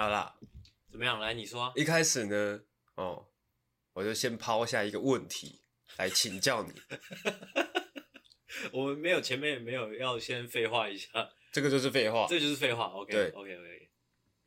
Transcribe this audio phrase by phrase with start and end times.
[0.00, 0.34] 好啦，
[0.90, 1.20] 怎么样？
[1.20, 1.72] 来，你说、啊。
[1.76, 2.62] 一开始呢，
[2.94, 3.28] 哦，
[3.92, 5.60] 我就先抛下一个问题
[5.98, 6.72] 来请教你。
[8.72, 12.86] 我们没有前面没有要先废话一下，这个就是废话，这个就是废话。
[12.86, 13.52] OK，对，OK，OK。
[13.52, 13.88] Okay, okay.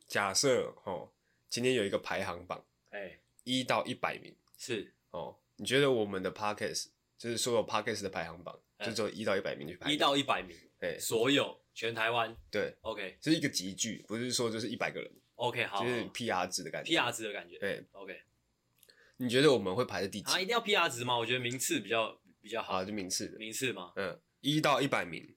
[0.07, 1.13] 假设哦，
[1.50, 15.11] 今天有一个排行榜，哎，一到一百名是哦，你觉得我们的 Podcast 就是所有 Podcast 的排行榜，就只有一到一百名去排，一到一百名，哎，所有全台湾，对，OK，这是一个集聚，不是说就是一百个人
[15.43, 18.21] ，OK，好，就是 PR 值的感觉，PR 值的感觉，对，OK。
[19.18, 20.32] 你觉得我们会排在第几？
[20.32, 21.18] 啊，一定要 PR 值吗？
[21.18, 23.92] 我觉得名次比较比较好，啊，就名次的，名次吗？
[23.96, 25.36] 嗯，一到一百名，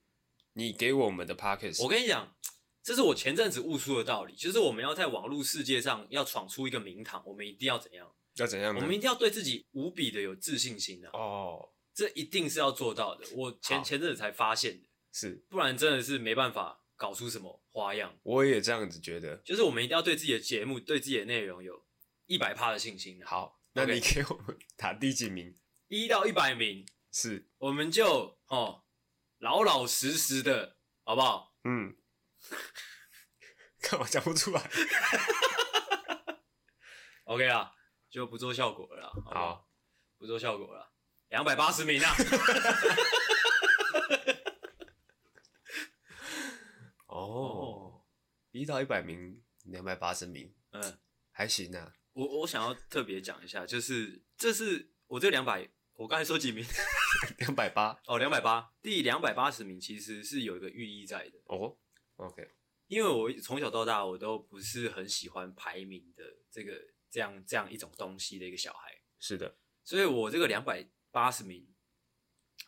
[0.53, 2.35] 你给我们的 Podcast，我跟你讲，
[2.81, 8.11] 这是我前阵子悟出的道理，就是我们要在网络世界上要闯出一个名堂，我们一定要怎样？
[8.35, 8.75] 要怎样？
[8.75, 11.19] 我们一定要对自己无比的有自信心的、啊。
[11.19, 13.25] 哦，这一定是要做到的。
[13.35, 18.17] 我前前阵子才发现的，是，不然真的是没办法搞出什么花样。
[18.23, 21.85] 我也这样子觉得，就是我们一定要对自己的节目、对自己的内容有
[22.25, 23.27] 一百趴的信心、啊。
[23.29, 23.53] 好。
[23.73, 25.55] 那你给我们打第几名？
[25.87, 28.85] 一到一百名，是，我们就哦，
[29.37, 31.53] 老老实实的，好不好？
[31.63, 31.95] 嗯，
[33.79, 34.67] 干嘛讲不出来？
[37.25, 37.71] OK 啦，
[38.09, 39.69] 就不做效果了啦，好，不好，好，
[40.17, 40.91] 不做效果了，
[41.29, 42.15] 两百八十名啊！
[47.17, 48.05] 哦，
[48.51, 50.99] 一到一百名，两百八十名，嗯，
[51.31, 51.93] 还行啊。
[52.13, 56.63] 我我想要特别讲一下，就是这是我这两百，我刚才说几名？
[57.39, 61.75] 两百八哦，两百八，第两百八十名其实是有一个寓意在的哦。
[62.17, 62.47] OK，
[62.87, 66.73] 因为我从小到大我都不是很喜欢排名的这个
[67.09, 69.01] 这样这样一种东西的一个小孩。
[69.19, 71.67] 是的，所以我这个两百八十名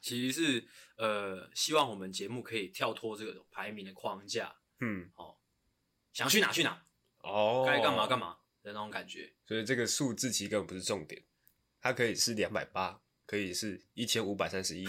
[0.02, 0.68] 其实是
[0.98, 4.56] 呃希望我们节目可以跳脱这个排名的框架。
[4.80, 5.38] 嗯，哦，
[6.14, 6.86] 想去哪去哪，
[7.20, 8.38] 哦，该干嘛干嘛。
[8.62, 11.24] 的那种感觉，所以这个数字其实根本不是重点，
[11.80, 14.86] 它可以是两百八，可以是一千五百三十一，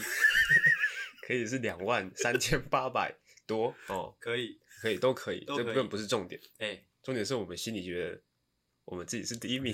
[1.25, 3.15] 可以是两万三千八百
[3.47, 8.21] 多哦，可以，可以，都可以，这根本不是重点，哎、欸，重点是我们心里觉得
[8.87, 9.72] 我们自己是第一名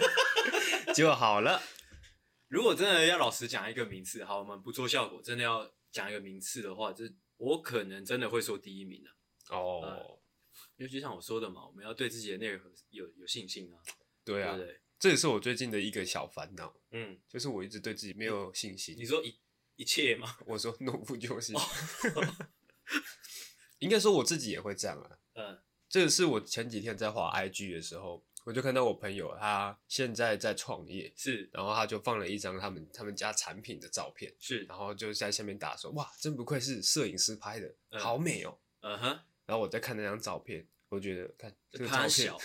[0.96, 1.62] 就好了。
[2.52, 9.10] 如果真的要老实讲一个名次，好，我们不做效果，真的要讲一个名次的话，这我可能真的会说第一名了、
[9.48, 9.56] 啊。
[9.56, 9.80] 哦。
[9.82, 10.18] 呃
[10.76, 13.78] 因为就像我说的嘛，我们要对自己的内容有有信心啊。
[14.22, 16.76] 对啊，对对，这也是我最近的一个小烦恼。
[16.90, 18.94] 嗯，就是我一直对自己没有信心。
[18.98, 19.34] 你说一
[19.76, 20.36] 一切吗？
[20.44, 21.54] 我说 no 不就是。
[23.78, 25.18] 应该说我自己也会这样啊。
[25.34, 25.58] 嗯，
[25.88, 39.20] 这个是我前几天在滑 IG 的时候，我就看到我朋友他现在在创业，是，然后他就放了一张他们他们家产品的照片，是，然后就在下面打说：“哇，真不愧是摄影师拍的，嗯、好美哦。”嗯哼。
[39.44, 42.38] 然后我在看那张照片，我觉得看这个照片， 小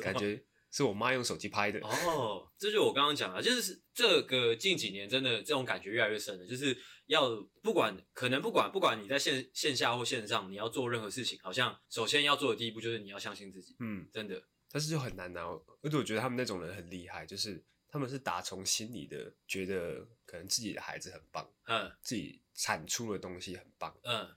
[0.00, 1.80] 感觉是我妈用手机拍的。
[1.80, 6.46] 哦，这就我刚刚讲的，就是这个近几年真的这种感觉越来越深了。
[6.46, 6.76] 就是
[7.06, 13.76] 要不管可能不管不管你在线线下或线上，你要做任何事情，好像首先要做的第一步就是你要相信自己。
[13.80, 14.40] 嗯，真的，
[14.74, 15.42] 但是就很难啊。
[15.82, 24.28] 而且我觉得他们那种人很厉害，就是他们是打从心里的觉得可能自己的孩子很棒，嗯，自己产出的东西很棒，嗯。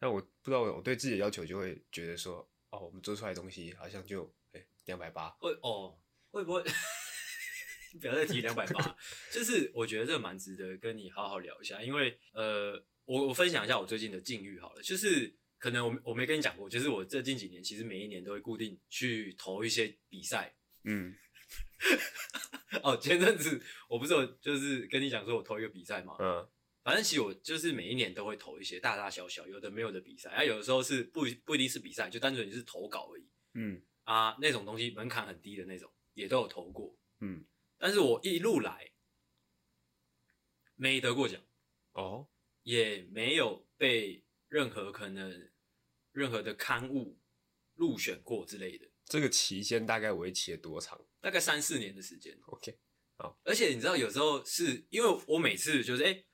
[0.00, 5.96] 但我不知道，我对自己的要求就会觉得说，哦，我们做出来的东西好像就哎两百八，会哦
[6.32, 6.64] 会不会？
[8.00, 8.96] 不要再提两百八，
[9.30, 15.32] 就是我觉得这蛮值得跟你好好聊一下，因为呃，我我分享一下我最近的境遇好了，就是
[15.64, 21.16] 可能我我没跟你讲过，就是我这近几年其实每一年都会固定去投一些比赛，嗯，
[22.84, 26.18] 哦，前阵子我不是有就是跟你讲说我投一个比赛嘛？
[26.20, 26.46] 嗯。
[26.82, 33.26] 反正其实我就是每一年都会投一些大大小小有的没有的比赛，啊，有的时候是不不一定是比赛，就单纯你是投稿而已。
[33.54, 36.94] 嗯啊，那种东西门槛很低的那种，也都有投过。
[37.20, 37.42] 嗯，
[37.78, 38.92] 但是我一路来
[40.74, 41.40] 没得过奖
[41.92, 42.28] 哦，
[42.64, 45.50] 也没有被任何可能
[46.14, 47.20] 任何的刊物
[47.74, 48.86] 入选过之类的。
[49.04, 50.98] 这个期间大概为期了多长？
[51.20, 52.34] 大概三四年的时间。
[52.46, 52.78] OK，
[53.18, 53.38] 好。
[53.44, 56.12] 而且你知道，有时候是因为我每次就是哎。
[56.12, 56.26] 欸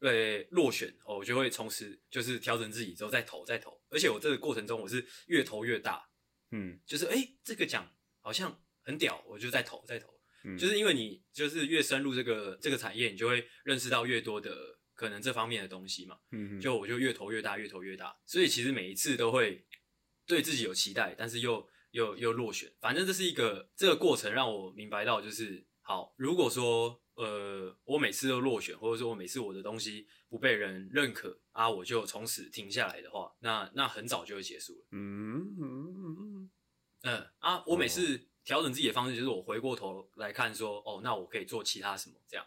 [0.00, 6.08] 对，落选哦，我就会从此就是调整自己之后再投再投，而且我这个过程中我是越投越大，
[6.52, 10.08] 嗯，就是哎、欸，这个奖好像很屌，我就再投再投，
[10.44, 19.64] 嗯，就是因为你就是越深入这个这个产业，你就会认识到越多的可能这方面的东西嘛，嗯，就我就越投越大，越投越大，所以其实每一次都会
[20.26, 27.00] 对自己有期待，但是又又又落选，反正这是一个这个过程让我明白到就是好，如果说。
[27.18, 34.86] 呃，我每次都落选，或者说我每次我的东西不被人认可啊，我就从此停下来的话，那那很早就会结束了。
[34.92, 36.50] 嗯嗯嗯
[37.02, 42.46] 嗯啊，我每次调整自己的方式就是我回过头来看说，哦，那我可以做其他什么这样。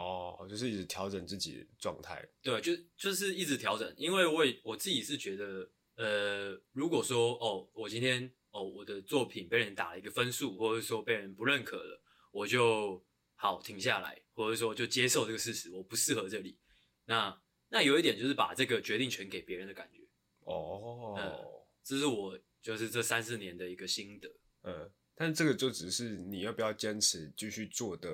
[0.00, 2.26] 哦，就是一直调整自己状态。
[2.42, 12.02] 对，就就是一直调整，因为我也我自己是觉得，呃，如果说哦，我今天哦我的作品被人打了一个分数，或者说被人不认可了，
[12.32, 13.04] 我就
[13.34, 16.58] 好停下来，或者说就接受这个事实，我不适合这里。
[17.04, 17.38] 那
[17.68, 20.00] 那有一点就是把这个决定权给别人的感觉。
[20.44, 21.44] 哦，嗯，
[21.84, 24.28] 这是我就是这三四年的一个心得。
[24.62, 28.08] 嗯，但这个就只是你要不要坚持继续做的。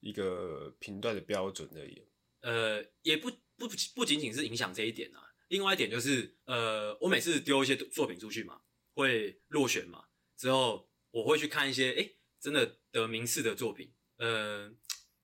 [0.00, 2.02] 一个评断的标准而已。
[2.40, 5.20] 呃，也不不不仅仅是影响这一点啊。
[5.48, 8.60] 另外一点就是，呃，我每次丢一些作品出去嘛，
[8.94, 10.04] 会落选嘛，
[10.36, 13.92] 之后我会去看一些，诶，真的得名次的作品。
[14.18, 14.72] 呃，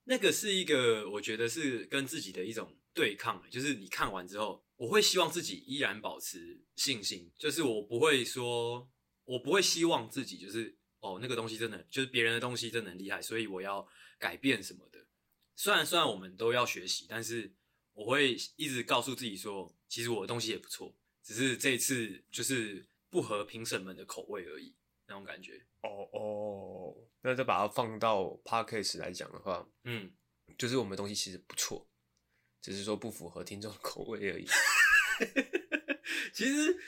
[0.04, 3.44] 那个是一个，我觉得是跟自己的一种对抗。
[3.50, 8.90] 就是你看完之后，我会希望自己依然保持信心，就是我不会说，
[9.24, 13.86] 我不会希望自己就是，哦，那个东西真的就是别人的东西真的很厉害，所以我要。
[14.24, 15.06] 改变什么的，
[15.54, 17.52] 虽然虽然我们都要学习，但是
[17.92, 24.74] 我会一直告诉自己说，其实我的东西也不错，只是这一次就是不合评审们的口味而已，
[25.08, 25.66] 那种感觉。
[25.82, 30.10] 哦哦，那再把它放到 Podcast 来讲的话，嗯，
[30.56, 31.86] 就是我们的东西其实不错，
[32.62, 34.46] 只是说不符合听众的口味而已。
[36.32, 36.78] 其实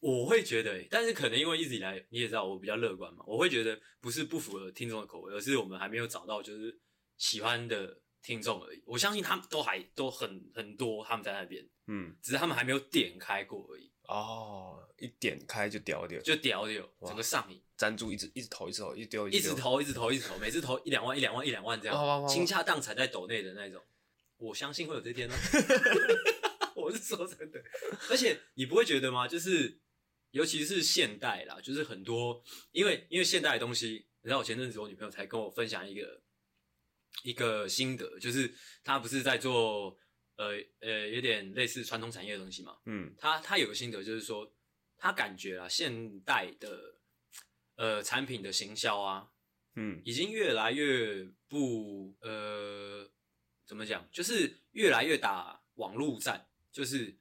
[0.00, 6.78] 我我会觉得，但是可能因为一直以来你也知道我比较乐观嘛，我会觉得不是不符合听众的口味，而是我们还没有找到就是
[7.16, 8.82] 喜欢的听众而已。
[8.86, 13.90] 我相信他们都还都很很多，他们在那边，嗯，只是他们还没有点开过而已。
[14.08, 23.80] 哦，一点开就屌屌，就屌屌，整个上瘾，赞助一直一直投，一直投，一直丢，一直投，一直投，一直投，每次投一两万，一两万，一两万这样，倾家荡产在抖内的那种。
[24.38, 25.34] 我相信会有这天呢。
[26.74, 27.62] 我是说真的，
[28.10, 29.28] 而且你不会觉得吗？
[29.28, 29.78] 就是
[30.30, 32.42] 尤其是现代啦，就是很多
[32.72, 36.22] 因为因为现代的东西，你知道，我前阵子我女朋友才跟我分享一个
[37.22, 39.96] 一个心得，就是她不是在做
[40.36, 44.52] 呃呃有点类似传统产业的东西嘛，嗯，她她有个心得就是说，
[44.96, 47.00] 她感觉啊现代的
[47.76, 49.30] 呃产品的行销啊，
[49.74, 53.10] 嗯，已经越来越不呃
[53.66, 56.46] 怎么讲，就是越来越打网络战。
[56.72, 57.18] 就是，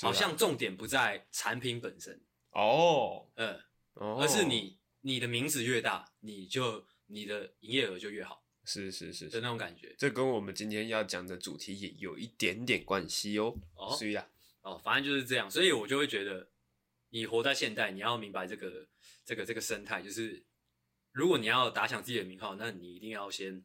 [0.00, 3.60] 好像重点不在产品本身哦，嗯，
[3.94, 9.94] 而是你你的名字越大，你就你的营业额就越好，是是是的那种感觉。
[9.98, 13.54] 这跟我们今天要讲的主题也有一点点关系哦。
[13.74, 14.28] 哦，是呀，
[14.62, 16.48] 哦，反正就是这样，所以我就会觉得，
[17.10, 18.88] 你活在现代，你要明白这个
[19.24, 20.44] 这个这个生态，就是
[21.12, 23.64] 如果你要打响自己的名号，那你一定要先。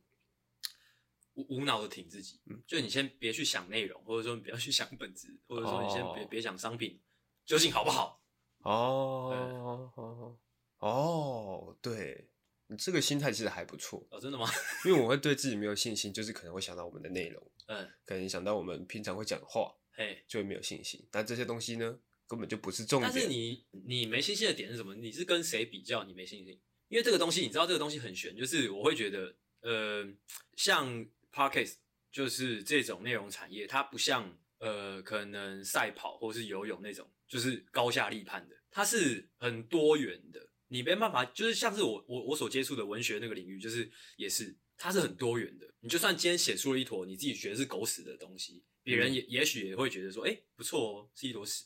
[1.35, 7.01] 无无脑的挺自己，嗯，就你先别去想内容，或者说你不要去想本质，或者说你先别别想商品
[7.43, 8.22] 究竟好不好。
[8.63, 10.37] 哦哦
[10.79, 12.29] 哦，对，
[12.67, 14.05] 你这个心态其实还不错。
[14.09, 14.49] 哦，真的吗？
[14.85, 21.05] 因为我会对自己没有信心，就是可能会想到我们的内容， 嗯，可能想到我们平常会讲的话，嘿，就会没有信心。
[21.11, 23.11] 但这些东西呢，根本就不是重点。
[23.11, 24.95] 但是你你没信心的点是什么？
[24.95, 26.03] 你是跟谁比较？
[26.03, 26.59] 你没信心？
[26.89, 30.07] 因为这个东西，你知道这个东西很悬，就是我会觉得，呃，
[30.55, 31.05] 像。
[31.33, 31.77] Podcast
[32.11, 40.49] 就是这种内容产业，它不像呃，可能赛跑或是游泳那种，就是高下立判的，它是很多元的。
[40.67, 45.71] 你没办法，就是像是我我我所接触的文学那个领域，就是也是它是很多元的。
[45.81, 51.65] 你就算今天写出了一坨你自己觉得是狗屎的东西，别人也、嗯、也许也会觉得说，哎、欸，不错哦，是一坨屎。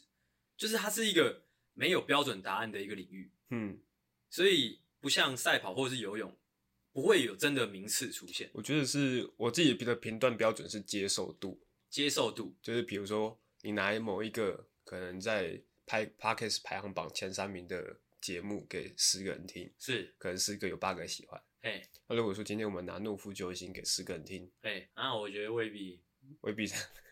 [0.57, 3.79] 就是它是一个没有标准答案的一个领域，嗯，
[4.29, 6.37] 所以不像赛跑或者是游泳。
[6.93, 8.49] 不会有真的名次出现。
[8.53, 11.61] 我觉得是我自己的评断标准是接受度，
[11.91, 21.43] 接受度就是比如说你拿某一个可能在拍 Podcast 排行榜前三名的节目给十个人听，是可能十个有八个喜欢。
[21.61, 26.01] 哎，那如果说今天我们拿《怒夫救星》给十个人听，哎，那我觉得未必，
[26.39, 26.65] 未必，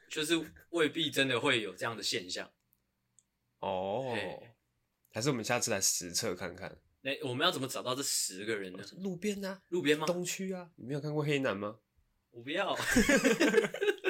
[0.09, 2.49] 就是未必真的会有这样的现象。
[3.59, 4.15] 哦，
[5.11, 6.79] 还是我们下次来实测看看。
[7.03, 8.81] 哎，我们要怎么找到这十个人呢？
[8.99, 10.07] 路边啊，路边吗？
[10.07, 11.77] 东区啊，你没有看过黑男吗？
[12.31, 12.73] 我不要。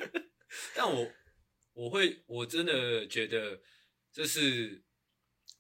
[0.76, 1.12] 但我
[1.76, 3.62] 我会，我真的觉得，
[4.12, 4.84] 就是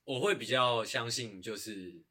[0.03, 2.03] 我会比较相信，就是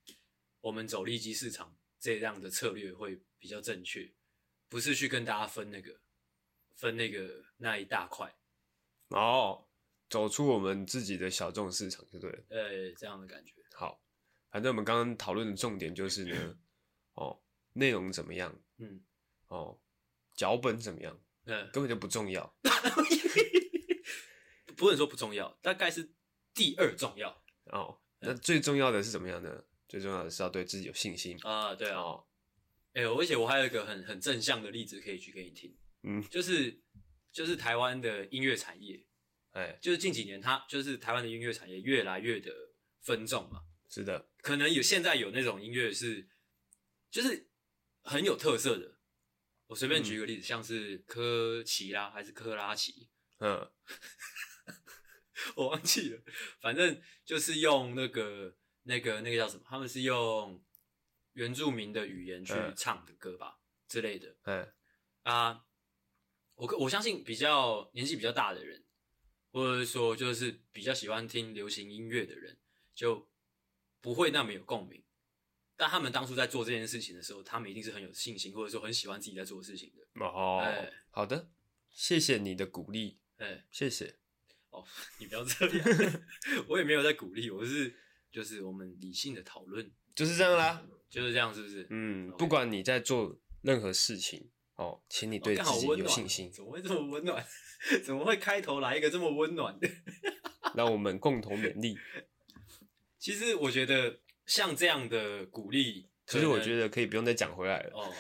[0.61, 4.15] 我们走利基市场这样的策略会比较正确，
[4.69, 6.01] 不是去跟大家分那个
[6.75, 8.33] 分那个那一大块。
[9.09, 9.67] 哦，
[10.09, 12.45] 走出我们自己的小众市场就对了。
[12.51, 13.55] 呃，这样的感觉。
[13.75, 14.01] 好。
[14.51, 16.57] 反正我们刚刚讨论的重点就是呢，
[17.15, 17.43] 哦，
[17.73, 18.57] 内容怎么样？
[18.79, 19.03] 嗯，
[19.49, 19.77] 哦，
[20.37, 21.21] 脚本怎么样？
[21.47, 22.55] 嗯，根本就不重要。
[24.77, 26.13] 不能说不重要，大概是
[26.53, 27.43] 第二重要。
[27.67, 29.65] 哦，那最重要的是怎么样呢？
[29.89, 31.75] 最重要的是要对自己有信心啊。
[31.75, 32.27] 对啊，哦，
[32.93, 36.81] 哎、欸，而且我还有一个很很正向的例子可以举给你听，嗯，就是
[37.33, 39.05] 就是台湾的音乐产业，
[39.53, 42.53] 哎、欸，就是近几年它就是台湾的音乐产业越来越的
[43.01, 43.63] 分众嘛。
[43.89, 46.29] 是的，可能有现在有那种音乐是
[47.11, 47.49] 就是
[48.03, 48.99] 很有特色的。
[49.67, 53.71] 我随便举个例子，嗯、像是科奇啦，还是科拉奇，嗯，
[55.57, 56.21] 我忘记了，
[56.61, 59.63] 反正就是用那个那个那个叫什么？
[59.67, 60.63] 他们是用
[61.35, 64.37] 原住民的语言去唱的歌吧、嗯、之类的。
[64.45, 64.73] 嗯
[65.23, 65.65] 啊，
[66.55, 68.85] 我我相信比较年纪比较大的人，
[69.53, 72.59] 或者说就是比较喜欢听流行音乐的人，
[72.95, 73.29] 就
[74.01, 75.03] 不会那么有共鸣。
[75.77, 80.25] 但他们当初在做这件事情的时候，他们一定是很有信心，或者说很喜欢自己在做的事情的。
[80.25, 81.51] 哦，欸、好的，
[81.91, 84.21] 谢谢你的鼓励，哎、欸，谢谢。
[84.75, 84.85] 哦，
[85.19, 86.23] 你不要这样，
[86.69, 87.95] 我也没有在鼓励，我是
[88.33, 91.87] 就是我们理性的讨论，就是这样啦，就是这样，是不是？
[91.91, 96.49] 嗯不管你在做任何事情，哦，请你对自己有信心。
[96.49, 97.45] 哦、怎么会这么温暖？
[98.05, 99.89] 怎么会开头来一个这么温暖的？
[100.75, 101.97] 让我们共同勉励。
[103.19, 104.21] 其实我觉得。
[104.47, 107.93] 像这样的鼓励，其实我觉得可以不用再讲回来了。
[107.95, 108.13] 哦，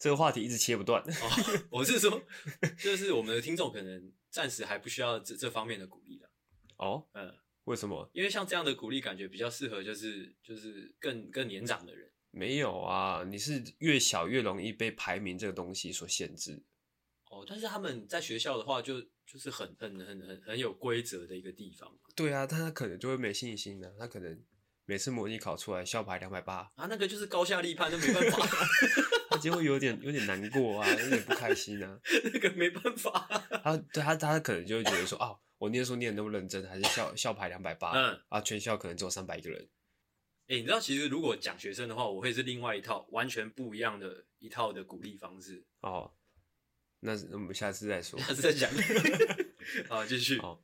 [0.00, 1.00] 这个话题一直切不断。
[1.00, 2.20] 哦，我是说，
[2.76, 6.30] 就是我们的听众可能暂时还不需要这这方面的鼓励了。
[6.78, 7.32] 哦，嗯，
[7.64, 8.10] 为什么？
[8.12, 12.10] 因为像这样的鼓励，感觉比较适合就是就是更更年长的人。
[12.30, 16.64] 没有啊，你是越小越容易被排名这个东西所限制。
[17.30, 21.96] 哦，但是他们在学校的话就，就就是很很很很很有规则的一个地方。
[22.16, 24.42] 对啊，但他可能就会没信心呢，他可能。
[24.84, 28.44] 每次模拟考出来，校排两百八啊，那个就是高下立判，那没办法，
[29.42, 32.00] 他就会有点有点难过啊，有点不开心啊。
[32.32, 33.10] 那个没办法，
[33.64, 39.68] 他对他他可能就会觉得说，哦，我念书念得那么认真，还是校校排两百八，嗯，啊，全校可能只有三百个人。
[40.48, 45.64] 哎、欸，你知道，其实如果讲学生的话，我会是另外一套完全不一样的一套的鼓励方式。
[45.80, 46.12] 哦，
[47.00, 48.70] 那我们下次再说，下次再讲。
[49.88, 50.38] 好，继续。
[50.38, 50.60] 哦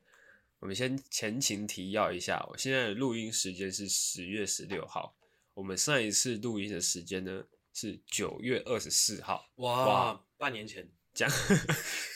[0.61, 5.15] 我们先前情提要一下，我现在的录音时间是十月十六号，
[5.53, 7.45] 我们上一次录音的时间呢
[7.79, 9.49] 是九月二十四号。
[9.55, 11.29] 哇，哇，半年前，将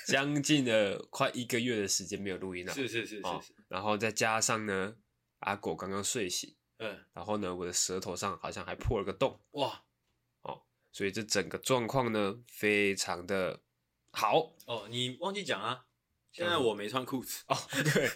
[0.06, 2.74] 将近了快一个月的时间没有录音了。
[2.74, 3.42] 是是是是，是、哦。
[3.70, 4.98] 然后再加上呢，
[5.40, 9.40] 阿狗刚刚睡醒，嗯，然后呢，我的舌头上好像还破了个洞。
[9.52, 9.86] 哇，
[10.42, 13.62] 哦，所以这整个状况呢，非常的
[14.12, 14.54] 好。
[14.66, 15.86] 哦，你忘记讲啊。
[16.34, 17.56] 现在我没穿裤子哦，
[17.94, 18.10] 对，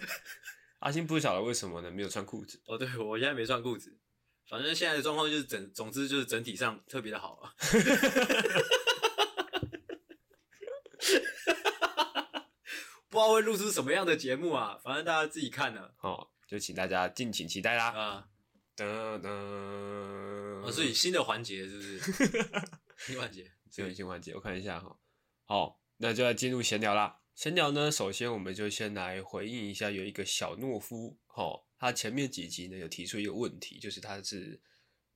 [0.80, 1.88] 阿星不晓得为什么呢？
[1.88, 3.96] 没有穿裤子哦，对，我现在没穿裤子，
[4.48, 7.52] 反正现在的状况就是整，总之就是整体上特别的好啊，
[13.10, 18.28] 不知道会录出什么样的节目啊，反正大家自己看呢，哦，就请大家敬请期待啦啊，
[18.74, 19.28] 噔噔，
[20.64, 21.98] 哦，所以新的环节是不是？
[22.96, 24.96] 新环节，新新环节，我看一下哈，
[25.44, 27.20] 好，那就要进入闲聊啦。
[27.34, 34.60] 闲聊呢，首先我们就先来回应一下，有一个小懦夫，齁，他前面几集呢有提出一个问题，就是他是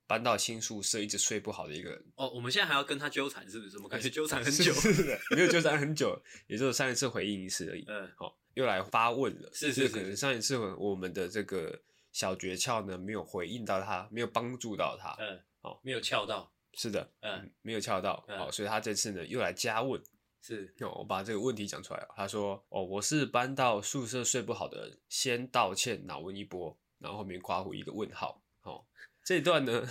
[0.07, 2.04] 搬到新宿舍一直睡不好的一个人。
[2.16, 3.76] 哦，我们现在还要跟他纠缠，是不是？
[3.76, 7.85] 我们感觉纠缠 很久，是的， 没有纠缠很久，也就是上一次回应一次而已。
[7.88, 11.81] 嗯，好，又来发问了，是是，是，可能上一次我们的这个
[12.12, 20.00] 小诀窍呢没有回应到他，没有帮助到他，嗯，好，没有翘到，是的，嗯，没有翘到，好，嗯，所以他这次呢又来加问。
[20.45, 22.09] 是，我把这个问题讲出来了。
[22.17, 28.43] 他说：“哦，我是搬到宿舍睡不好的人，先道歉，恼问一波，然后后面括弧一个问号。
[28.63, 28.85] 哦，
[29.25, 29.87] 这一段呢，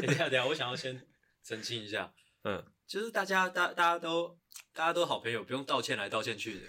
[0.00, 1.04] 等一下，等一下，我想要先
[1.42, 4.38] 澄清一下，嗯，就是大家，大大家都，
[4.72, 6.66] 大家都好朋友，不用道歉来道歉去的，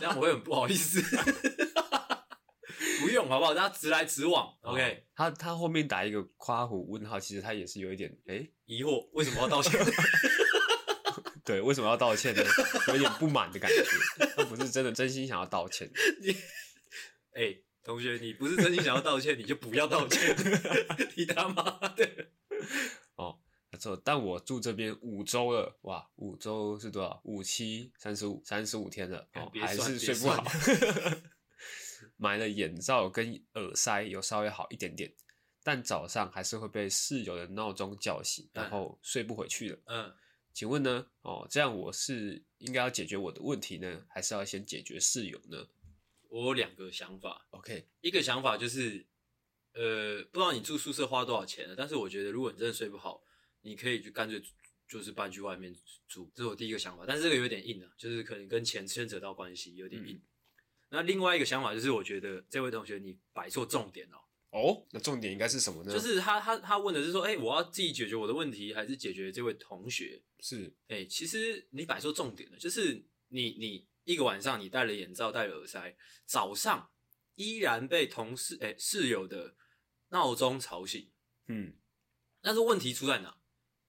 [0.00, 1.02] 这样我会很不好意思。
[3.02, 3.52] 不用，好不好？
[3.52, 4.46] 大家直来直往。
[4.62, 9.78] 哦、OK，他他后面打一个夸胡问号，其实他也是有一点哎、欸、疑惑，为什么要道歉？”
[11.48, 12.42] 对，为什么要道歉呢？
[12.88, 13.82] 有点不满的感觉，
[14.36, 15.90] 他不是真的真心想要道歉。
[16.20, 16.30] 你，
[17.32, 20.36] 哎、欸，同学，你不是真心想要道歉，你就不要道歉。
[21.16, 21.62] 你他妈
[21.96, 22.06] 的！
[23.16, 23.40] 哦，
[23.70, 27.18] 没错，但我住这边五周了，哇，五周是多少？
[27.24, 30.44] 五七三十五，三十五天了，哦，还是睡不好。
[32.18, 35.10] 买了眼罩跟耳塞，有稍微好一点点，
[35.62, 39.78] 但早上还是会被室友的闹钟叫醒，然后睡不回去了。
[39.86, 40.12] 嗯。
[40.58, 41.06] 请问呢？
[41.22, 45.68] 哦，这样我是应该要解决我的问题呢，还是要先解决室友呢？
[46.28, 47.46] 我有两个想法。
[47.50, 49.06] OK，一个想法就是，
[49.74, 53.22] 呃，不知道你住宿舍花多少钱了，但是我觉得如果你真的睡不好，
[53.60, 54.42] 你可以就干脆
[54.88, 55.72] 就是搬去外面
[56.08, 57.04] 住，这是我第一个想法。
[57.06, 60.16] 但是这个有点硬啊，就是可能跟钱牵扯到关系，有点硬。
[60.16, 60.22] 嗯。
[60.88, 64.18] 那另外一个想法就是，我觉得这位同学你摆错重点哦。
[64.50, 65.92] 哦，那重点应该是什么呢？
[65.92, 70.22] 就是他他他问的是说，哎、欸，我要自己解决我的问题，还是解决这位同学？
[70.40, 76.90] 是，哎、欸，其实你摆说重点了，就是你你一个晚上你戴了眼罩，戴了耳塞，早上
[77.34, 79.54] 依然被同事哎、欸、室友的
[80.08, 81.10] 闹钟吵醒，
[81.48, 81.76] 嗯，
[82.40, 83.38] 但是问题出在哪？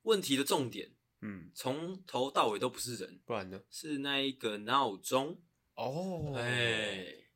[0.01, 3.61] 问题的重点，嗯，从头到尾都不是人，不然呢？
[3.69, 5.41] 是那一个闹钟。
[5.75, 7.29] 哦，哎、欸，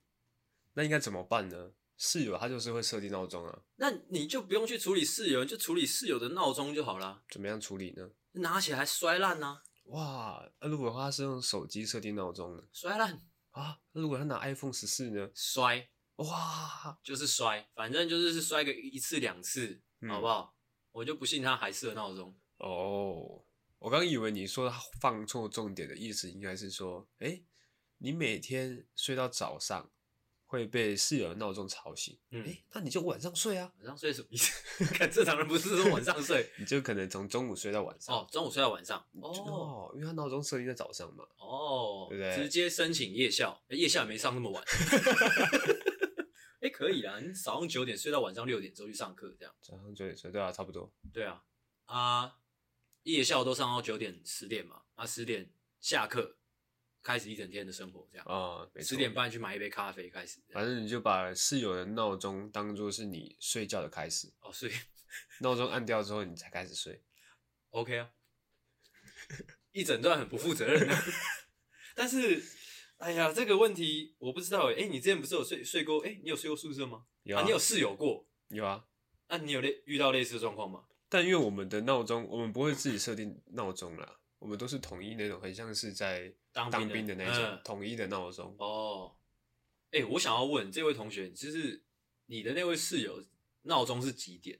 [0.73, 1.71] 那应该怎么办呢？
[1.97, 7.23] 室友他就是会设定闹钟啊，那你就不用去处理室友，你就处理室友的闹钟就好了。
[7.29, 8.09] 怎么样处理呢？
[8.33, 9.61] 拿起来摔烂呐！
[9.85, 12.63] 哇，那如果他是用手机设定闹钟呢？
[12.71, 13.21] 摔烂
[13.51, 13.79] 啊？
[13.91, 15.29] 那如果他拿 iPhone 十四呢？
[15.35, 20.55] 摔哇，就是摔，反正就是是摔个一次两次，嗯，好不好？
[20.91, 22.35] 我就不信他还设闹钟。
[22.57, 23.45] 哦，
[23.79, 27.45] 我刚以为你说他放错重点的意思，应该是说，哎、欸，
[27.97, 29.91] 你每天睡到早上。
[30.53, 33.73] 会被室友的闹钟吵醒，嗯，哎、欸，那你就晚上睡啊。
[33.77, 34.85] 晚上睡什么意思？
[34.93, 38.15] 看正常人不是说晚上睡， 你就可能从中午睡到晚上。
[38.15, 39.03] 哦，中午睡到晚上。
[39.19, 41.25] 哦，因为他闹钟设定在早上嘛。
[41.39, 42.35] 哦，对不对？
[42.35, 44.63] 直接申请夜校，夜校也没上那么晚。
[46.61, 49.55] 哎、欸，可以啦，你早上九点睡到晚上六点之后去上课，这样。
[49.59, 50.93] 早上九点睡，对啊，差不多。
[51.11, 51.41] 对啊，
[51.85, 52.35] 啊，
[53.01, 56.37] 夜校都上到九点十点嘛，啊，十点下课。
[57.03, 60.39] 开始一整天的生活，这样啊、哦，十点半去买一杯咖啡，开始。
[60.51, 64.71] 反正你就把室友的闹钟当做是你睡觉的开始哦，睡。
[65.41, 67.03] 闹钟按掉之后，你才开始睡。
[67.69, 68.09] OK 啊，
[69.73, 70.95] 一整段很不负责任的。
[71.93, 72.41] 但是，
[72.97, 74.75] 哎呀，这个问题我不知道哎。
[74.79, 75.99] 哎，你之前不是有睡睡过？
[75.99, 77.05] 哎，你有睡过宿舍吗？
[77.23, 78.25] 有啊，啊，你有室友过？
[78.47, 78.85] 有啊。
[79.27, 80.85] 那、啊、你有类遇到类似的状况吗？
[81.09, 84.19] 但因为我们的闹钟，我们不会自己设定闹钟啦。
[84.39, 88.55] 我们都是统一那种，很像是在当兵的那种统一的闹钟。
[88.59, 89.15] 哦，
[89.91, 91.83] 哎、欸，我想要问这位同学，就是
[92.27, 93.23] 你的那位室友
[93.63, 94.59] 闹钟是几点？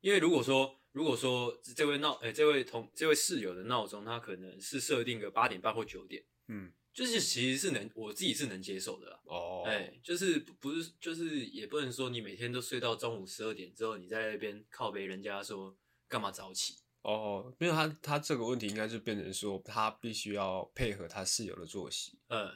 [0.00, 9.20] 因为如果说，如果说这位闹，哎、欸，这位同这位室友的闹钟，他可能是设定个八点半或九点，嗯，就是其实是能我自己是能接受的啦。
[9.26, 15.76] 哦，哎、欸，就是不是，就是也不能说你每天都睡到中午十二点之后，你在那边靠别人家说
[16.08, 16.81] 干嘛早起。
[17.02, 22.16] 哦，没有他，他这个问题应该是变成说，他必须要配合他室友的作息。
[22.28, 22.48] 嗯，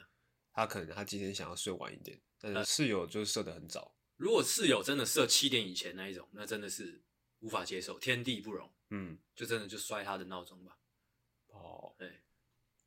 [0.53, 3.93] 他可能他今天想要睡晚一点，但是室友就设得很早。
[4.15, 7.03] 如果室友真的设七点以前那一种，那真的是
[7.39, 8.73] 无法接受，天地不容。
[8.89, 10.77] 嗯，就真的就摔他的闹钟吧。
[11.47, 12.21] 哦，对，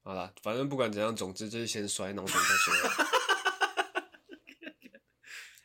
[0.02, 2.72] 好啦，反正不管怎样，总之就是先摔闹钟再说。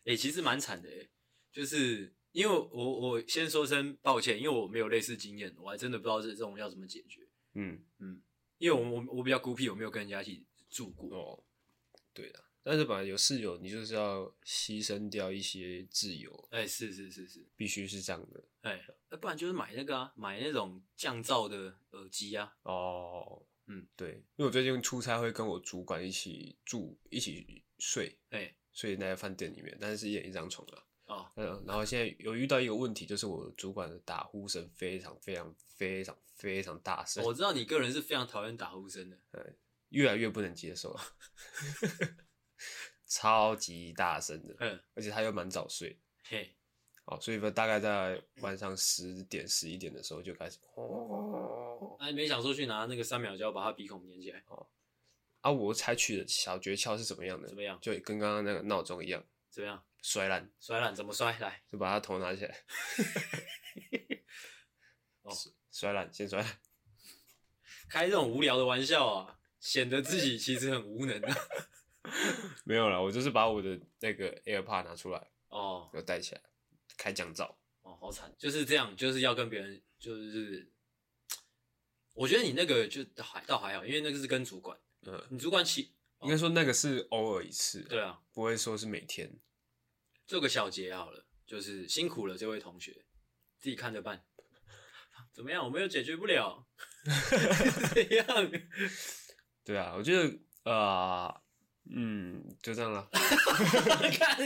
[0.03, 1.07] 哎、欸，其实蛮惨的哎，
[1.53, 2.14] 就是。
[2.35, 7.25] 因为我我先说声抱歉，因为我没有类似经验，我还真的不知道这这种要怎么解决。
[7.53, 8.21] 嗯嗯，
[8.57, 11.17] 因为我我我比较孤僻，我没有跟人家一起住过。
[11.17, 11.43] 哦，
[12.13, 16.29] 对的，但是本来有室友，你就是要牺牲掉一些自由。
[16.51, 18.43] 哎、欸，是是是是，必须是这样的。
[18.63, 18.71] 哎、
[19.09, 22.53] 欸，不然就是买那个啊，买那种降噪的耳机啊。
[22.63, 28.19] 哦，嗯，对，因为我最近出差会跟我主管一起住，一起睡。
[28.31, 30.83] 哎、欸，睡在饭店里面，但是是一人一张床啊。
[31.05, 37.23] 哦，嗯，然后现在有遇到一个问题，就是我主管的打呼声非常非常非常非常大声。
[37.23, 39.55] 我知道你个人是非常讨厌打呼声的，嗯，
[39.89, 41.01] 越来越不能接受了，
[43.05, 46.55] 超级大声的，嗯，而且他又蛮早睡，嘿，
[47.05, 54.65] 哦，所以说大概在晚上十点十一点的时候就开始，哦，哎，没想说去拿那个三秒胶把他鼻孔粘起来，哦，
[55.41, 57.47] 啊，我采取的小诀窍是怎么样的？
[57.47, 57.77] 怎么样？
[57.79, 59.83] 就跟刚刚那个闹钟一样，怎么样？
[60.05, 61.35] 摔烂，摔烂怎么摔？
[61.39, 62.55] 来，就把他头拿起来。
[65.23, 65.33] 哦，
[65.71, 66.59] 摔烂，先摔烂。
[67.89, 71.35] 开这种无聊的玩笑啊，显得自己其实很无能啊。
[72.65, 76.41] 没有啦，我就是把我的那个 AirPod 拿出来，哦，要戴起来，
[76.95, 77.55] 开降噪。
[77.81, 80.71] 哦，好惨，就是这样，就是要跟别人，就是，
[82.13, 89.39] 我觉得你那个就还倒还好，因为那个是跟主管，嗯，你主管起，应该说那个是偶尔一次，对啊，不会说是每天。
[90.27, 92.91] 做个小结好了，就是辛苦了这位同学，
[93.59, 94.23] 自己看着办。
[95.33, 95.63] 怎么样？
[95.63, 96.65] 我们又解决不了，
[97.93, 98.51] 怎样？
[99.63, 100.27] 对啊，我觉得
[100.63, 101.41] 啊、呃，
[101.95, 103.07] 嗯，就这样了。
[103.11, 104.37] 看，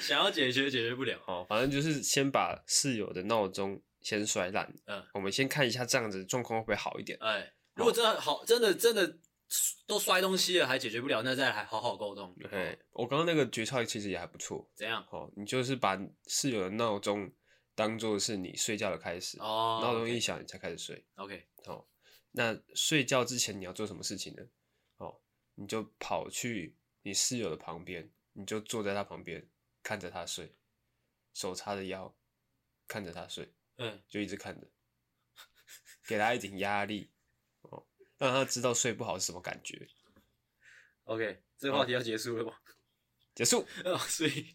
[0.00, 1.18] 想要解决解决不了。
[1.26, 4.72] 哦，反正就是先把室友的闹钟先摔烂。
[4.86, 7.18] 嗯，我们先看一下这样子状况会不会好一点。
[7.20, 9.18] 哎，如果真的好，真的真的。
[9.86, 12.34] 都摔东西了还解决不了，那再来好好沟通。
[12.50, 14.68] 对，我刚刚那个诀窍其实也还不错。
[14.74, 15.06] 怎样？
[15.10, 17.30] 哦，你就是把室友的闹钟
[17.74, 19.38] 当做是你睡觉的开始。
[19.38, 19.80] 哦。
[19.82, 21.04] 闹钟一响你才开始睡。
[21.16, 21.46] OK。
[21.64, 21.88] 好，
[22.30, 24.42] 那睡觉之前你要做什么事情呢？
[24.96, 25.20] 哦，
[25.54, 29.48] 你就跑去你室友的旁边，你就坐在他旁边
[29.82, 30.54] 看着他睡。
[31.34, 32.14] 手叉着腰，
[32.86, 34.66] 看着他睡，嗯，就一直看着，
[36.06, 37.11] 给他一点压力，哦，
[38.26, 39.88] 让他知道睡不好是什么感觉。
[41.04, 42.52] OK，这个话题要结束了吗？
[43.34, 43.66] 结束。
[43.84, 44.54] 啊， 所以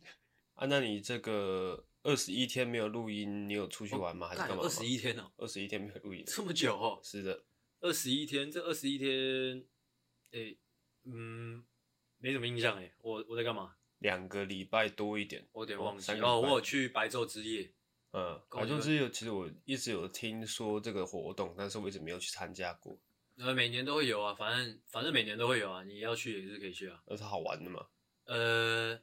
[0.54, 4.30] 啊，那你这个二十一天没有录音，你有出去玩吗？
[4.30, 4.64] 还是干嘛？
[4.64, 5.30] 二十一天哦？
[5.36, 7.00] 二十一天没有录音， 这么久哦？
[7.04, 7.44] 是的，
[7.82, 9.66] 二十一天，这二十一天，
[10.32, 10.58] 诶，
[11.04, 11.66] 嗯，
[12.20, 13.76] 没什么印象诶，我我在干嘛？
[14.00, 16.40] 两个礼拜多一点，我有点忘记哦。
[16.40, 17.74] 我有去白昼之夜，
[18.12, 22.98] 嗯，白昼之夜其实我一直有听说这个活动，但是我一直没有去参加过。
[23.38, 27.02] 呃，每年都会有啊，反正反正每年都会有啊，你要去也是可以去啊。
[27.08, 27.86] 那是好玩的吗？
[28.26, 29.00] 呃，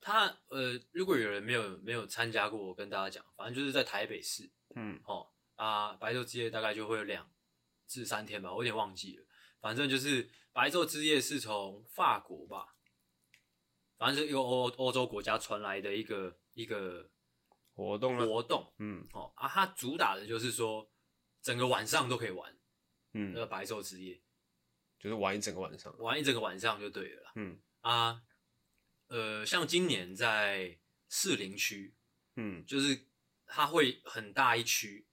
[0.00, 7.30] 他呃，如果有人没有没有参加过，我跟大家讲，反正就是在台北市，嗯，哦啊，白昼之夜大概就会有两
[7.86, 9.24] 至三天吧，我有点忘记了。
[9.60, 12.74] 反正就是白昼之夜是从法国吧。
[13.96, 17.10] 反正是一个欧欧洲国家传来的一个一个
[17.74, 20.90] 活动活动，嗯，哦啊，它主打的就是说
[21.42, 22.56] 整个晚上都可以玩，
[23.12, 24.20] 嗯，那个白昼之夜。
[24.98, 27.58] 就是玩一整个晚上，玩一整个晚上就对了，嗯。
[27.80, 28.22] 啊，
[29.06, 31.94] 呃，像今年在士林区，
[32.36, 33.06] 嗯，就是
[33.46, 35.06] 它会很大一区。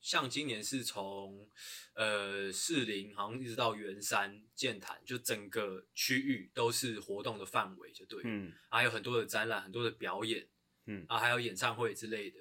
[0.00, 1.48] 像今年是从
[1.94, 10.48] 呃士林好像一直到圆山、剑潭，就整个区域都是活动的范围，就对，嗯，还有很多的展览、很多的表演，
[10.86, 12.38] 嗯，啊，还有演唱会之类的，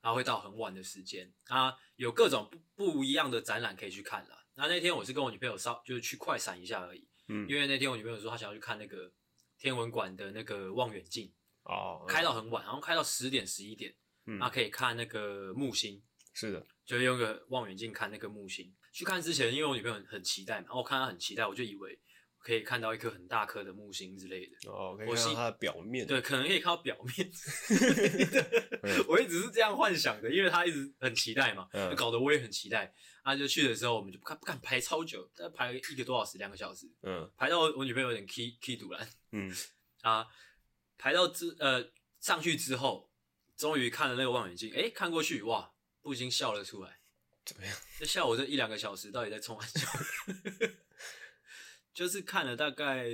[0.00, 4.41] 然后会到很晚的时间，啊，有各种不不一样的展览可以去看啦。
[4.54, 9.10] 那那天我是跟我女朋友稍就是去快闪一下而已，嗯，因为那天我女朋友说她想要去看那个
[9.58, 11.32] 天文馆的那个望远镜，
[11.64, 13.94] 哦，开到很晚，然后开到十点十一点，
[14.26, 16.02] 嗯，那，可以看那个木星。
[16.34, 18.74] 是的，就用个望远镜看那个木星。
[18.92, 21.98] 去看之前，因为我女朋友很，期待嘛，我看她很期待，我就以为
[22.42, 24.70] 可以看到一颗很大颗的木星之类的。
[24.70, 26.06] 哦，可以看到它的表面。
[26.06, 27.30] 对，可能可以看到表面。
[29.08, 32.92] 我一直是这样幻想的，因为他一直很期待嘛，嗯、搞得我也很期待。
[33.22, 36.86] 啊，就去的时候，我们就不敢不敢排超久，大概排一个多小时，两个小时。
[37.02, 39.06] 嗯，排到我女朋友有点 key key 堵了。
[39.30, 39.54] 嗯，
[40.02, 40.26] 啊，
[40.98, 43.08] 排到之呃上去之后，
[43.56, 45.70] 终于看了那个望远镜，哎，看过去，哇！
[46.04, 46.98] 不禁笑了出来，
[47.44, 47.76] 怎么样？
[48.00, 49.86] 这笑我这一两个小时到底在冲玩笑？
[51.94, 53.06] 就是看了大概，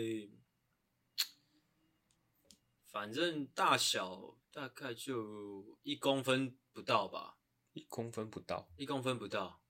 [2.86, 7.38] 反正大小大概就一公分不到吧，
[7.72, 9.62] 一公分不到，一公分不到。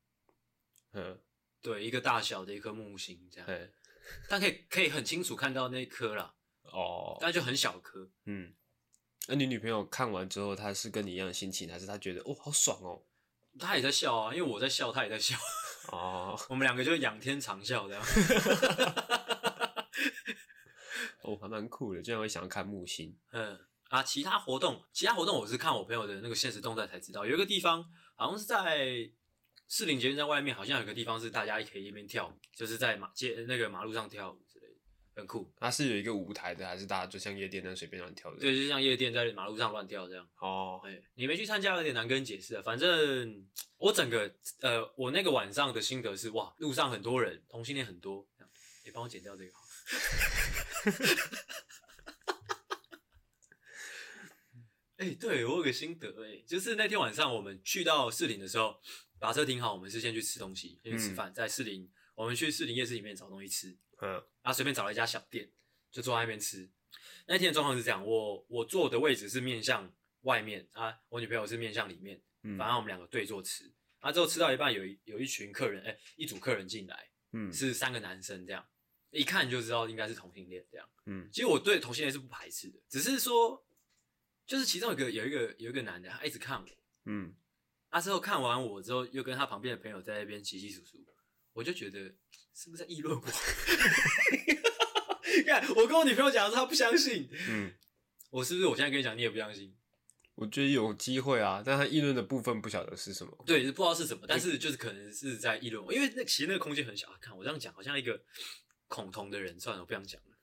[0.93, 1.21] 嗯，
[1.61, 3.71] 对，一个大小的一颗木星这样，
[4.29, 6.35] 但可以可以很清楚看到那颗啦。
[6.63, 8.11] 哦，但就很小颗。
[8.25, 8.55] 嗯，
[9.27, 13.05] 那你女朋友看完之后，她是跟你一样的心情，还是她觉得哦好爽哦？
[13.59, 15.37] 她也在笑啊，因为我在笑，她也在笑。
[15.93, 18.03] 哦，我们两个就仰天长啸这样。
[21.23, 23.17] 哦，还蛮酷的，竟然会想要看木星。
[23.33, 27.85] 嗯啊，其他活动，其他活动我是看我朋友的那个现实动态才知道，有一个地方
[28.17, 29.11] 好像是在
[29.67, 34.43] 士林捷运站外面，好像有个地方是大家可以一边跳舞，就是在马街那个马路上跳舞。
[35.19, 38.39] 很酷，它是有一个舞台的，还是大家就像夜店那样随便乱跳的？
[38.39, 40.25] 对，就像夜店在马路上乱跳这样。
[40.39, 42.63] 哦，哎，你没去参加有点难跟你解释啊。
[42.65, 43.45] 反正
[43.79, 48.25] 我整个呃，我那个晚上的心得是，哇，路上很多人，同性恋很多。
[48.85, 49.53] 你帮我剪掉这个。
[54.99, 58.81] 哎、欸，对，我有个心得，哎，就是那天晚上我们去到士林的时候，
[59.19, 63.77] 把车停好，我们是先去吃东西，先去吃饭，嗯、在士林，我们去士林夜市里面找东西吃。
[64.01, 65.51] 嗯，然后随便找了一家小店，
[65.91, 66.71] 就坐在那边吃。
[67.27, 73.73] 那天的状况是这样，我我坐的位置是面向外面啊，我女朋友是面向里面，嗯，反正我们两个对坐吃。
[74.01, 78.65] 啊，之后吃到一半有，有有一群客人，哎、欸，一组客人进来，嗯，是三个男生这样，
[79.11, 83.67] 一看就知道应该是同性恋这样，嗯，其实我对同性恋是不排斥的，只是说，
[84.47, 86.67] 就是其中有一个有一个有一个男的，他一直看我，
[87.07, 87.35] 嗯，
[87.89, 91.05] 啊，之后看完我之后，又跟他旁边的朋友在那边窸窸窣窣，
[91.53, 92.15] 我就觉得。
[92.59, 93.23] 是不是在议论我？
[95.47, 97.29] 看我跟我女朋友讲的时候，她不相信。
[97.49, 97.73] 嗯，
[98.31, 99.73] 我是不是我现在跟你讲，你也不相信？
[100.35, 103.45] 我觉得有机会啊，但他议论的部分不晓得是什么。
[103.47, 107.09] 对，不知道是什么，但是就是可能是在议论我，因为那其实那个空间很小。
[107.21, 108.21] 看我这样讲，好像一个
[108.89, 110.37] 恐同的人，算了，我不想讲了。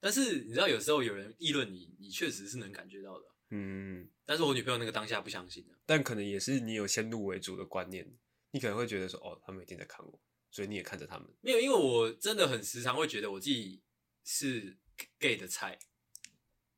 [0.00, 3.24] 但是你知道，有时候有人议论你，你确实是能感觉到的。
[3.50, 8.18] 嗯，但是我女朋友那个当下不相信的，但可能也是你有先入为主的观念，
[8.50, 10.20] 你可能会觉得说，哦，他们一定在看我。
[10.54, 11.28] 所以你也看着他们？
[11.40, 13.82] 没有，因为我真的很时常会觉得我自己
[14.22, 14.78] 是
[15.18, 15.76] gay 的菜，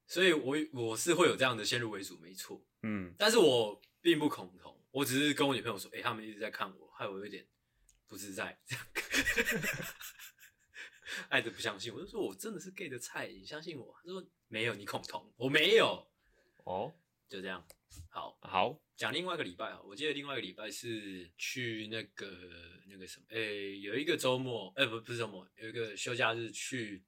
[0.07, 2.65] 所以我我是会有这样的先入为主，没错。
[2.85, 7.47] 嗯，但是我并不恐同，我只是跟我女朋友说，哎、欸，他们一直在看我，害我有点
[8.07, 8.87] 不自在，这样，
[11.29, 13.95] 爱的不相信，我就说我真的是 gay 的菜，你相信我？
[14.03, 16.11] 他说没有，你恐同，我没有。
[16.65, 16.95] 哦，
[17.29, 17.63] 就这样。
[18.09, 22.27] 好，好，讲另外一个礼拜啊，我记得另外一个礼拜是去那个
[22.87, 23.39] 那个什么，诶、
[23.75, 27.05] 欸，有一个周末，诶、欸，不不是周末，有一个休假日去，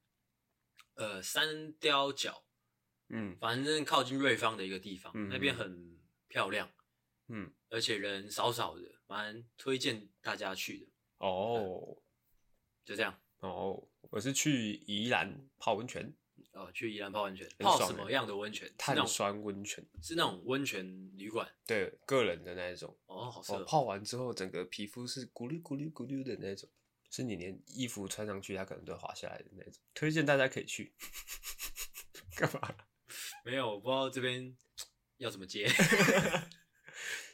[0.93, 2.45] 呃，三貂角，
[3.07, 6.71] 嗯，反正靠近瑞芳的一个地方，嗯、那边很漂亮，
[7.27, 10.87] 嗯，而且人少少的，蛮推荐大家去的。
[11.17, 12.03] 哦，
[12.85, 13.19] 就这样。
[13.39, 16.13] 哦，我是去宜兰泡温泉。
[16.59, 18.69] 哦，去宜兰泡温泉，泡什么样的温泉？
[18.77, 22.93] 碳酸温泉，是那种温泉旅馆，对，个人的那一种。
[23.05, 23.63] 哦，好色。
[23.63, 26.69] 泡完之后，整个皮肤是咕噜咕噜咕噜的那种，
[27.09, 29.73] 是你连衣服穿上去，它可能都会滑下来的那种。
[29.93, 30.93] 推荐大家可以去。
[32.35, 32.75] 干嘛？
[33.45, 34.55] 没有，我不知道这边
[35.17, 35.65] 要怎么接。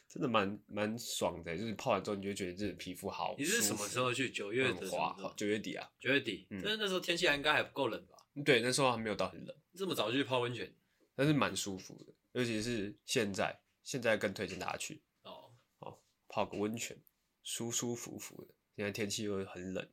[0.08, 3.34] 真的蛮蛮爽的，就是泡完之后，你就觉得自己皮肤好。
[3.36, 4.30] 你是什么时候去？
[4.30, 5.90] 九月的滑，九月底啊。
[6.00, 8.15] 九月底，但是那时候天气还应该还不够冷吧？
[8.44, 9.56] 对，那时候还没有到很冷。
[9.74, 10.74] 这么早就去泡温泉，
[11.14, 17.00] 但是蛮舒服的，尤其是现在，现在更推荐大家去哦哦，泡个温泉，
[17.42, 18.54] 舒舒服服的。
[18.74, 19.88] 现在天气又很冷，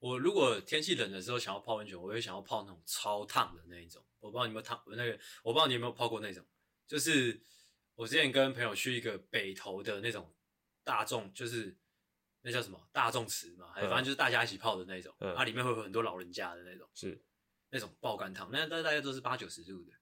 [0.00, 4.04] 我如果天气冷的时候想要泡温泉，我会想要泡那种超烫的那一种。
[4.18, 5.12] 我不知道你有没有烫那个，
[5.44, 6.44] 我不知道你有没有泡过那种。
[6.86, 7.40] 就是
[7.94, 10.34] 我之前跟朋友去一个北投的那种
[10.82, 11.76] 大众，就是
[12.42, 17.22] 那叫什么大众池嘛，还、嗯、反正就是大家一起泡的那种，它、嗯啊、里面会有很多老人家的那种，是。
[17.70, 19.92] 那种爆干汤，那大大概都是八九十度的，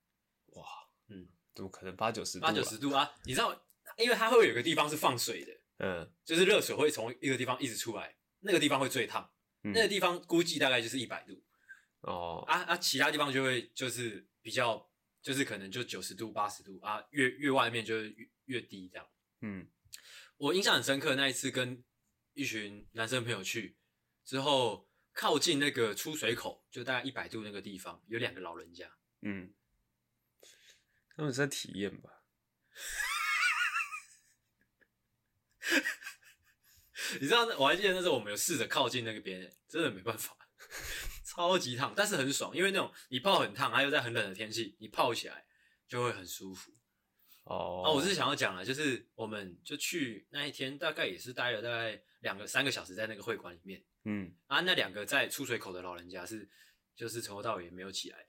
[0.59, 0.65] 哇，
[1.09, 2.45] 嗯，怎么可能八九十度？
[2.45, 3.11] 八九十度啊！
[3.25, 3.53] 你知道，
[3.97, 9.29] 因为它会有个地方是放水的，嗯，就是热水会从一个地方一直出来，那个地方会最烫，
[9.63, 11.43] 嗯，那个地方估计大概就是一百度，
[12.01, 14.89] 哦，啊啊，其他地方就会就是比较，
[15.21, 19.07] 就是可能就九十度、八十度啊，越越外面就越越低这样，
[19.41, 19.67] 嗯，
[20.37, 21.83] 我印象很深刻，那一次跟
[22.33, 23.77] 一群男生朋友去
[24.23, 24.86] 之后。
[25.17, 28.87] 靠近那个出水口，就大概一百度那个地方，有两个老人家。
[29.21, 29.51] 嗯，
[31.15, 32.21] 他们是在体验吧？
[37.19, 40.37] 你知道，我还记得那时候我们有试着靠近那个边，真的没办法，
[41.25, 45.47] 超级烫，但是很爽，因为那种你泡很烫，还有在很冷的天气，你泡起来
[45.87, 46.76] 就会很舒服。
[47.47, 53.81] 哦，啊，我是想要讲了，就是我们就去那一天，大概也是待了大概两个三个小时在那个会馆里面。
[54.03, 56.47] 嗯，啊，那两个在出水口的老人家是，
[56.95, 58.25] 就是从头到尾也没有起来，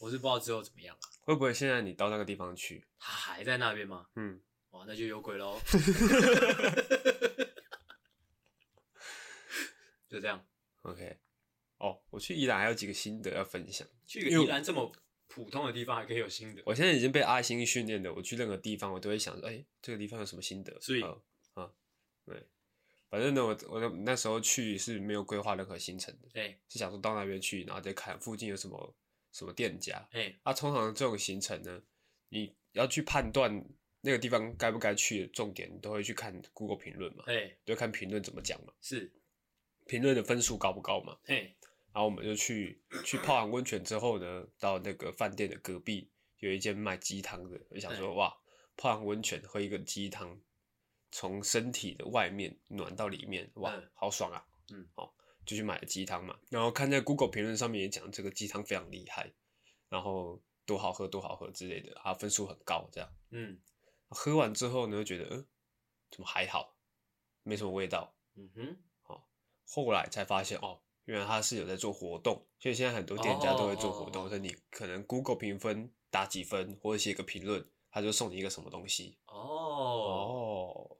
[0.00, 1.00] 我是不知道之后怎么样了。
[1.22, 4.06] 会不会现在你到那个地方去，他还在那边吗？
[4.16, 5.60] 嗯，哇，那就有鬼喽。
[10.08, 10.46] 就这样
[10.82, 11.18] ，OK。
[11.78, 13.86] 哦，我去宜兰还有几个心得要分享。
[14.06, 14.92] 去宜兰这么
[15.34, 16.62] 普通的地方还可以有心得？
[16.64, 20.80] 我现在已经被阿星训练的，我去任何地方我都会想说，哎、欸，这个地方有什么心得？
[20.80, 21.72] 所以，啊，
[22.24, 22.40] 对。
[23.10, 28.94] 反正呢，我我那时候去是没有规划任何行程的，对，是想说到那边去，然后再看附近有什么
[29.32, 31.82] 什么店家，哎，啊，通常这种行程呢，
[32.28, 33.64] 你要去判断
[34.02, 39.12] 那个地方该不该去的重点，你都会去看 Google 评论嘛，哎，就看评论怎么讲嘛，是，
[39.86, 41.54] 评论的分数高不高嘛，哎，
[41.94, 48.36] 然后我们就去去泡完温泉之后呢，到那个饭店的隔壁有一间卖鸡汤的，我想说哇，
[48.76, 50.38] 泡完温泉喝一个鸡汤。
[51.16, 54.44] 从身体的外面暖到里面，哇，嗯、好爽啊！
[54.72, 55.14] 嗯，好，
[55.46, 56.36] 就去买了鸡汤嘛。
[56.50, 59.32] 然后看在 Google 评论上面也讲这个鸡汤非常厉害，
[59.88, 63.08] 然后多好喝多好喝之类的，啊，分数很高这样。
[63.30, 63.60] 嗯，
[64.08, 65.46] 喝完之后呢，就觉得，嗯、呃，
[66.10, 66.76] 怎么还好，
[67.44, 68.16] 没什么味道。
[68.34, 69.28] 嗯哼，好，
[69.68, 79.18] 后来才发现哦，原来他是有在做活动，所以现在很多店家都会做活动，所以你可能 Google 评分打几分或者写个评论，他就送你一个什么东西。
[79.26, 80.96] 哦哦。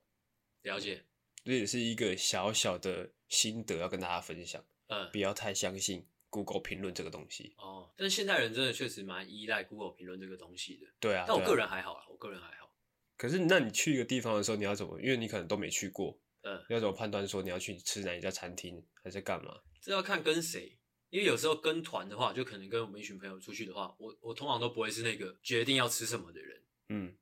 [0.62, 1.04] 了解，
[1.44, 4.64] 这也是一个小小的心得要跟大家分享。
[4.86, 7.54] 嗯，不要太相信 Google 评论这个东西。
[7.58, 10.86] 哦，但是现代人真的确实蛮依赖 Google 评论这个东西的。
[11.00, 12.70] 对啊，但我个人还好啦，我个人还好。
[13.16, 15.00] 可是，那你去一个地方的时候，你要怎么？
[15.00, 16.18] 因为你可能都没去过。
[16.42, 19.54] 嗯，你要怎么判断说你要去吃哪一家餐厅，还是干嘛？
[19.84, 20.78] 这要看跟谁。
[21.10, 26.62] 因为有时候跟团的话，就可能跟我们一群朋友出去的话，我我通常都不会是那个决定要吃什么的人。
[26.88, 27.16] 嗯，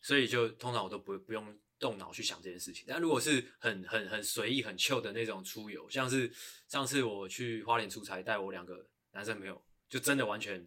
[0.00, 1.58] 所以就通常我都不不用。
[1.80, 6.28] 动脑去想这件事情，但如果是很很很随意、很 chill 的那种出游，像是
[6.66, 10.66] 上次我去花莲出差，带我两个男生朋友，就真的完全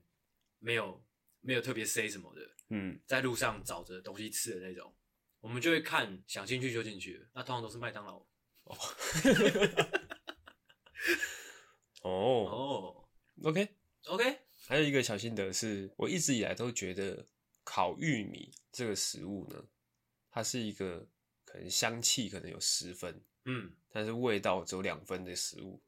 [0.60, 1.04] 没有
[1.41, 4.96] 没有特别 say 什么的，嗯，在路上找着东西吃的那种，
[5.41, 8.26] 我们就会看想进去就进去，那通常都是麦当劳。
[8.63, 8.78] 哦，
[12.04, 13.10] 哦哦
[13.44, 13.68] ，OK
[14.08, 17.28] OK，还有一个小心得是，我一直以来都觉得
[17.64, 19.64] 烤玉米这个食物呢。
[20.34, 21.08] 它是一个
[21.44, 25.84] 可能香气可能有十分，嗯，但是味道只有两分的食物。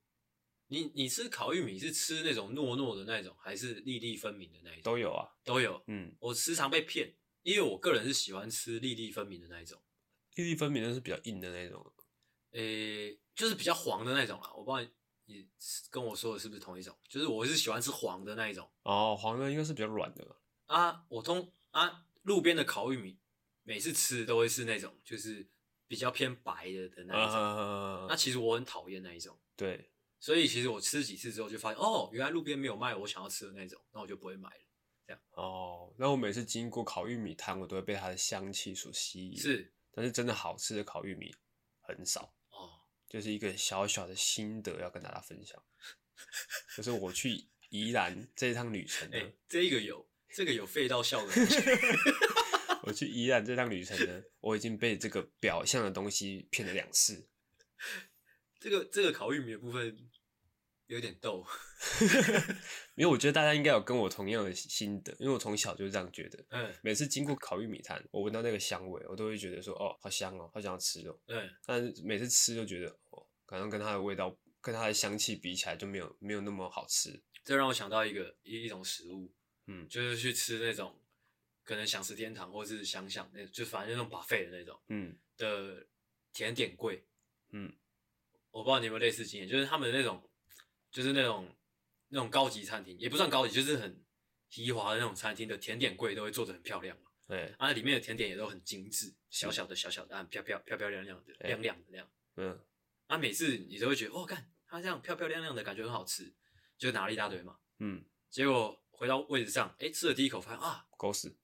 [0.67, 4.84] 你你吃烤玉米是吃那种糯糯的那种，还是粒粒分明的那一种？
[4.84, 5.82] 都有啊，都有。
[5.88, 9.82] 嗯，我时常被骗，因为我个人是喜欢吃粒粒分明的那一种。
[10.36, 11.93] 粒粒分明的是比较硬的那种。
[12.52, 14.52] 诶、欸，就是比较黄的那种啦。
[14.54, 14.91] 我不知道
[15.34, 15.48] 你
[15.89, 16.96] 跟我说的是不是同一种？
[17.10, 18.69] 就是我是喜欢吃黄的那一种。
[18.84, 20.24] 哦，黄的应该是比较软的。
[20.67, 23.17] 啊，我通啊，路边的烤玉米，
[23.63, 25.50] 每次吃都会是那种，就是
[25.88, 27.36] 比较偏白的的那一种。
[27.36, 29.38] 啊、那其实我很讨厌那一种。
[29.56, 29.89] 对。
[30.19, 34.63] 所以其实我吃几次之后就发现，哦，原来路边没有卖我想要吃的那种，那我就不会买了。
[35.06, 35.22] 这样。
[35.32, 39.38] 哦，那我每次经过烤玉米摊，我都会被它的香气所吸引。
[39.38, 39.74] 是。
[39.91, 41.36] 但是真的好吃的烤玉米
[41.82, 42.34] 很少。
[43.13, 43.19] 哦。
[43.19, 45.63] 就是一个小小的心得要跟大家分享，
[46.76, 51.34] 就是我去宜兰这一趟旅程呢，欸、这个有这个有废到笑的。
[52.82, 57.30] 我去宜兰这趟旅程呢，我已经被这个表象的东西骗了两次。
[58.60, 59.95] 这个这个烤玉米的部分。
[60.93, 61.43] 有点逗，
[62.95, 66.45] 因为我觉得大家应该有跟我同样的心得，因为我从小就是这样觉得。
[66.49, 71.19] 嗯，每次经过烤玉米摊，我闻到那个香味，我都会觉得说，哦，好香哦，好想要吃哦。
[71.27, 77.19] 嗯，但是每次吃就觉得，哦，可能跟它的味道、跟它的香气比起来，就没有没有那么好吃。
[77.43, 79.34] 这让我想到一个一一种食物，
[79.65, 80.95] 嗯，就是去吃那种
[81.63, 85.88] 可能想吃天堂，或是想想那，就反正那种 buffet 的那种，嗯，的
[86.32, 87.03] 甜点柜，
[87.49, 87.73] 嗯，
[88.51, 90.23] 我不知道你有没有类似经验，就是他们的那种。
[90.93, 91.53] 就是那种
[92.10, 94.06] 那种高级餐厅，也不算高级，就是很
[94.47, 97.12] 豪华的那种餐厅的甜点柜都会做的很漂亮嘛。
[97.27, 102.08] 对，啊，里面的甜点也都很精致，小小的小小的，漂漂漂漂亮亮的，亮亮的那样。
[102.36, 102.60] 嗯，
[103.08, 106.32] 啊，每次你都会觉得，哦，看它这样漂漂亮亮的感觉很好吃，
[106.77, 107.58] 就拿了一大堆嘛。
[107.79, 111.36] 嗯，结果回到位置上，哎、欸，吃了第一口发现啊，狗屎！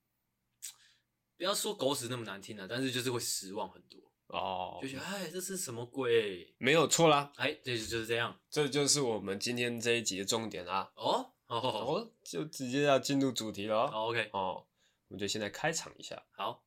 [1.36, 4.09] 不要说狗屎那么难听了，但是就是会失望很多。
[4.32, 6.54] 哦，就觉得哎，这是什么鬼？
[6.58, 10.92] 没有错啦，哎，这就是这样，这就是我们今天这一集的重点啦。
[10.94, 13.90] 哦哦哦，就直接要进入主题了。
[13.92, 14.66] 哦、OK，哦，
[15.08, 16.22] 我们就现在开场一下。
[16.30, 16.64] 好，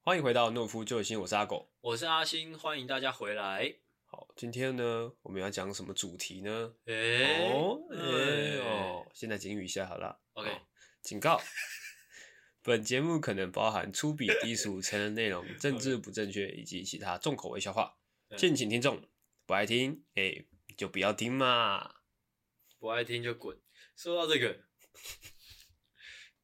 [0.00, 3.76] 欢迎回到诺夫救星，我是阿狗，我是阿星，欢迎大家回来。
[4.06, 6.74] 好，今天呢，我们要讲什么主题呢？
[6.86, 10.18] 哎、欸、哦，哎、欸、哦，现在警语一下好了。
[10.32, 10.60] OK，、哦、
[11.00, 11.40] 警告。
[12.64, 17.98] 本节目可能包含粗鄙、低俗、成人内容、政治不正确以及其他重口味笑话，
[18.38, 19.06] 敬请听众
[19.44, 21.96] 不爱听，哎、欸，就不要听嘛，
[22.78, 23.60] 不爱听就滚。
[23.94, 24.64] 说到这个，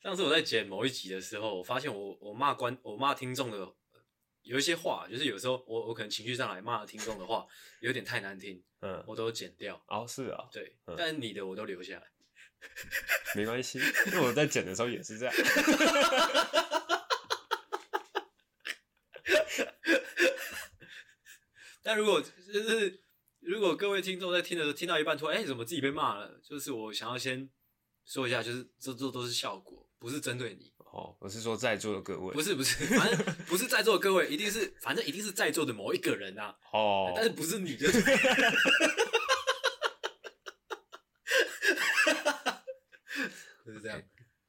[0.03, 3.75] 上次我在剪某一集的时候，我发现我我骂观我骂听众的
[4.43, 7.47] 有一些话，就是有时候我我可能情绪上来骂听众的话
[7.81, 9.83] 有点太难听，嗯，我都剪掉。
[9.89, 12.07] 哦，是啊，对，嗯、但是你的我都留下来。
[13.37, 15.35] 没关系，因为我在剪的时候也是这样。
[21.83, 23.01] 但如果就是
[23.41, 26.41] 如果各位听众在听的时候听到一半，突然哎，怎么自己被骂了？
[26.45, 27.49] 就是我想要先
[28.05, 30.73] 说一下，就是这这都是效果，不是针对你。
[30.93, 36.55] 哦，我是说在座的各位，不是不是，反正不是在座的各位，一定是反正一定是在座的某一个人啊。
[36.73, 38.01] 哦，但是不是你就是。
[43.65, 44.03] 就是这样，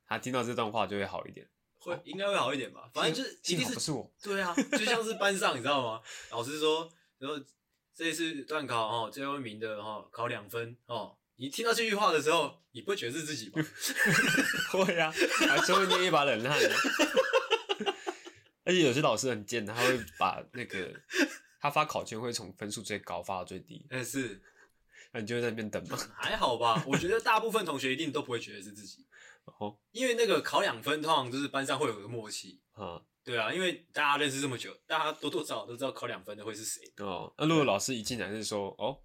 [0.07, 1.47] 他听到这段话就会好一点，
[1.79, 2.89] 会应该会好一点吧。
[2.93, 6.01] 反正就是一定是不是我，对啊，就像是班上，你知道吗？
[6.31, 7.37] 老师说，然后
[7.93, 11.17] 这一次段考哦，最后一名的哦考两分哦。
[11.37, 13.63] 你听到这句话的时候，你不会觉得是自己吗？
[14.71, 15.11] 会啊，
[15.47, 16.59] 还是会捏一把冷汗。
[18.63, 20.93] 而且有些老师很贱，他会把那个
[21.59, 23.85] 他发考卷会从分数最高发到最低。
[23.89, 24.41] 但是。
[25.13, 25.97] 那你就在那边等吧？
[26.15, 29.05] 还好吧，我觉得大部分同学一定都不会觉得是自己，
[29.59, 36.81] 哦，因为那个考两分，通常就是班上会有个默契，啊，对啊，因为大家认识这么久，大家多多少少都知道考两分的会是谁。
[36.97, 39.01] 哦，那如果老师一进来是说，哦，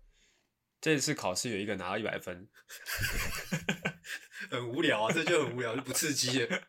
[0.81, 2.49] 这次考试有一个拿到一百分，
[4.51, 6.63] 很无聊啊，这就很无聊，就不刺激了。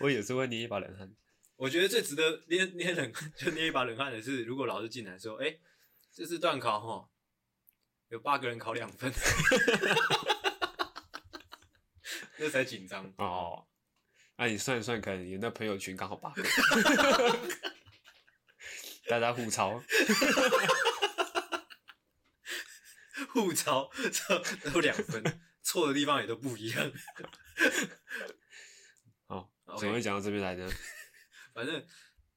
[0.00, 1.14] 我也是会捏一把冷汗。
[1.56, 5.60] 我觉得最值得捏捏冷就捏一把冷汗的是，如果老师进来说，哎、欸，
[6.14, 7.08] 这次段考哈。
[8.08, 9.12] 有八个人考两分，
[12.38, 13.66] 那才紧张哦。
[14.36, 16.42] 那、啊、你算一算，可能你那朋友群刚好八个，
[19.08, 19.82] 大家互抄，
[23.32, 23.90] 互抄，
[24.72, 26.92] 都两分，错的地方也都不一样。
[29.26, 30.70] 好，怎么会讲到这边来呢？
[31.54, 31.84] 反正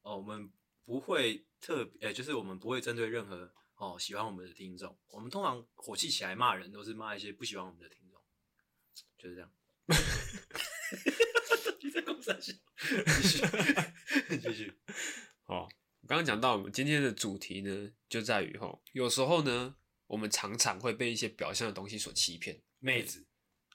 [0.02, 0.50] 哦，我们
[0.86, 3.52] 不会特别，欸、就是我们不会针对任何。
[3.80, 8.20] 哦，喜欢我们的听众，我们通常火气起来骂人，都是骂一些不喜欢我们的听众，
[9.16, 9.50] 就是这样。
[11.80, 12.52] 你在公司继
[13.26, 13.40] 续，
[14.38, 14.70] 继续。
[15.48, 15.66] 好，
[16.02, 19.74] 我刚刚讲到，我们今天的主题呢，就在于吼，有时候呢，
[20.08, 22.60] 我们常常会被一些表象的东西所欺骗。
[22.80, 23.26] 妹子，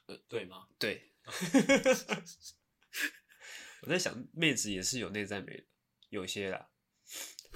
[0.06, 0.68] 呃，对吗？
[0.78, 1.14] 对。
[3.82, 5.64] 我在想，妹子也是有内在美的，
[6.10, 6.70] 有些啦，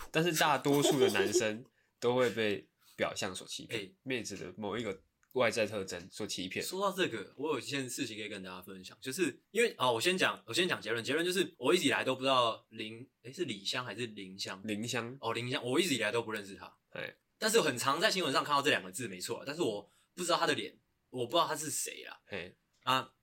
[0.09, 1.63] 但是大多数的男生
[1.99, 5.01] 都会被表象所欺骗，欸、妹子的某一个
[5.33, 6.63] 外在特征所欺骗。
[6.63, 14.61] 说到这个，我有一件事情可以跟大家分享，就是因为啊，我先讲，我先讲结论，结论就是我一直以来都不知道林，诶、欸，是李湘还是林湘？
[14.65, 20.77] 林湘哦，林湘，我一直以来都不认识她，对，但是很常在新闻上看到这两个字，没错，但是我不知道她的脸，
[21.09, 23.13] 我不知道她是谁啊，嘿，啊，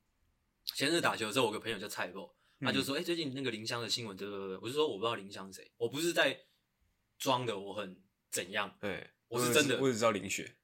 [0.74, 2.34] 前日打球的时候，我个朋友叫蔡博。
[2.58, 6.40] 他就说：“哎、欸，最近那个林湘的新闻，对对对，我就说我不知道林湘是谁，我不是在
[7.18, 8.02] 装的，我很
[8.36, 8.76] 怎样？
[8.78, 9.80] 对，我是真的。
[9.80, 10.56] 我只知道林雪，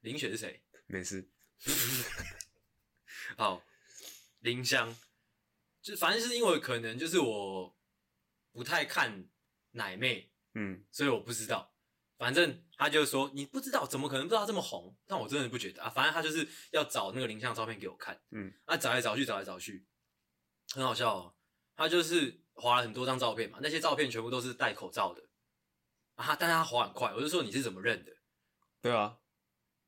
[0.00, 0.60] 林雪是谁？
[0.86, 1.28] 没事。
[3.38, 3.62] 好，
[4.40, 4.96] 林湘，
[5.80, 7.76] 就反正是因为可能就是我
[8.52, 9.28] 不太看
[9.70, 11.72] 奶妹，嗯，所以我不知道。
[12.18, 14.96] 反正他就说你不知道，怎么可能不知道这么红？
[15.06, 15.88] 但我真的不觉得啊。
[15.88, 19.86] 反正他就是要找那个林湘照片给我看，嗯，啊，找来找去，找来找去。”
[20.74, 21.34] 很好笑哦，
[21.76, 25.25] 他就是划了很多张照片嘛，那些照片全部都是戴口罩的
[26.16, 28.12] 啊，但是他滑很快，我就说你是怎么认的？
[28.82, 29.16] 对啊，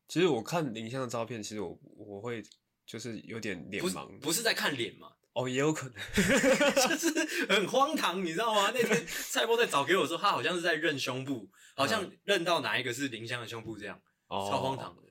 [0.06, 2.42] 其实我看林湘的照片，其实我我会
[2.86, 5.12] 就是有点脸盲不，不是在看脸嘛？
[5.32, 5.94] 哦，也有可能，
[6.88, 8.70] 就是很荒唐，你知道吗？
[8.72, 15.02] 那天 蔡波在找给我说，他好像是在认胸部，好像认到哪一个是林湘的胸部这样，哦，超荒唐的，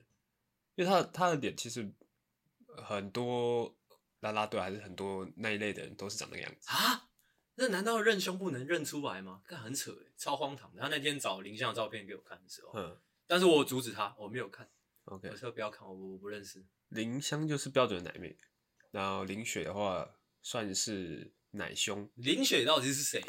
[0.74, 1.92] 因为他他的脸其实
[2.76, 3.74] 很多。
[4.20, 7.07] 啦啦队还是很多那一类的人都是长那个样子啊？
[7.60, 9.42] 那难道认胸不能认出来吗？
[9.44, 10.80] 看很扯诶，超荒唐的。
[10.80, 12.96] 他那天找林湘的照片给我看的时候，嗯，
[13.26, 14.70] 但是我阻止他，我没有看。
[15.06, 16.64] OK，我说不要看，我我不认识。
[16.90, 18.36] 林湘就是标准的奶妹，
[18.92, 20.08] 然后林雪的话
[20.40, 22.08] 算是奶兄。
[22.14, 23.20] 林雪到底是谁？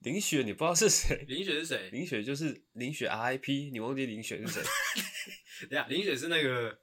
[0.00, 1.24] 林雪你不知道是谁？
[1.28, 1.88] 林雪是谁？
[1.90, 4.62] 林雪就是林雪 RIP，你忘记林雪是谁？
[5.70, 6.80] 对呀，林雪是那个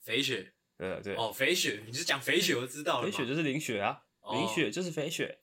[0.00, 0.54] 肥雪。
[0.78, 3.06] 呃对哦，肥雪，你是讲肥雪，我就知道了。
[3.06, 5.38] 肥雪就是林雪啊，哦、林雪就是肥雪。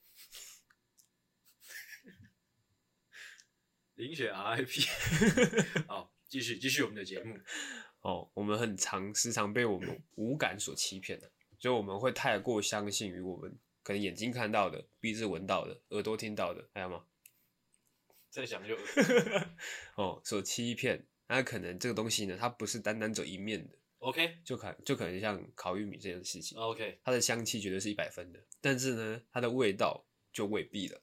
[3.98, 4.86] 林雪 RIP。
[5.88, 7.36] 好，继续继续我们的节目。
[8.02, 11.28] 哦，我们很常时常被我们五感所欺骗的，
[11.58, 17.04] 就我们会太过相信于我们可能眼睛看到的、鼻子闻到的、耳朵听到的，还有吗？
[18.30, 18.76] 再想就
[19.96, 23.76] 哦，所欺骗，那可能这个东西呢，它不是单单走一面的。
[23.98, 26.56] OK，就可就可能像烤玉米这件事情。
[26.56, 31.02] OK，它的香气绝对是一百分的，但是呢，它的味道就未必了。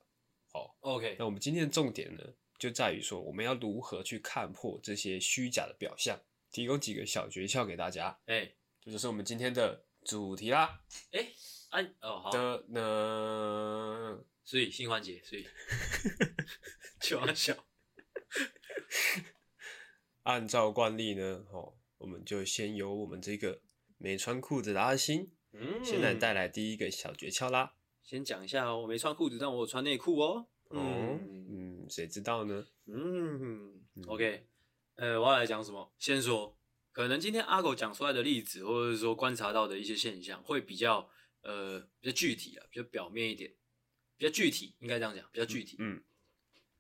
[0.54, 2.24] 好，OK，那我们今天的重点呢，
[2.58, 6.20] 就在于说我们要如何去看破这些虚假的表象，
[6.52, 8.20] 提供几个小诀窍给大家。
[8.26, 10.82] 哎、欸，这就是我们今天的主题啦。
[11.12, 11.34] 哎、欸，
[11.70, 15.46] 按哦好的呢，所以新环节，所以
[17.02, 17.56] 就要笑。
[20.24, 21.74] 按照惯例呢，哦。
[21.98, 23.62] 我们就先由我们这个
[23.98, 27.74] 没穿裤子的阿星，嗯，先来带来第一个小诀窍啦。
[28.04, 30.46] 先讲一下哦，我没穿裤子，但我有穿内裤哦。
[30.70, 32.66] 哦，嗯，谁知道呢？
[32.86, 34.48] 嗯，OK，
[34.96, 35.94] 呃，我要来讲什么？
[36.00, 36.58] 先说，
[36.92, 41.10] 可能今天阿狗讲出来的例子，或者说观察到的一些现象，会比较
[41.42, 43.54] 呃比较具体啊，比较表面一点，
[44.18, 45.78] 比较具体，应该这样讲，比较具体。
[45.80, 46.04] 嗯，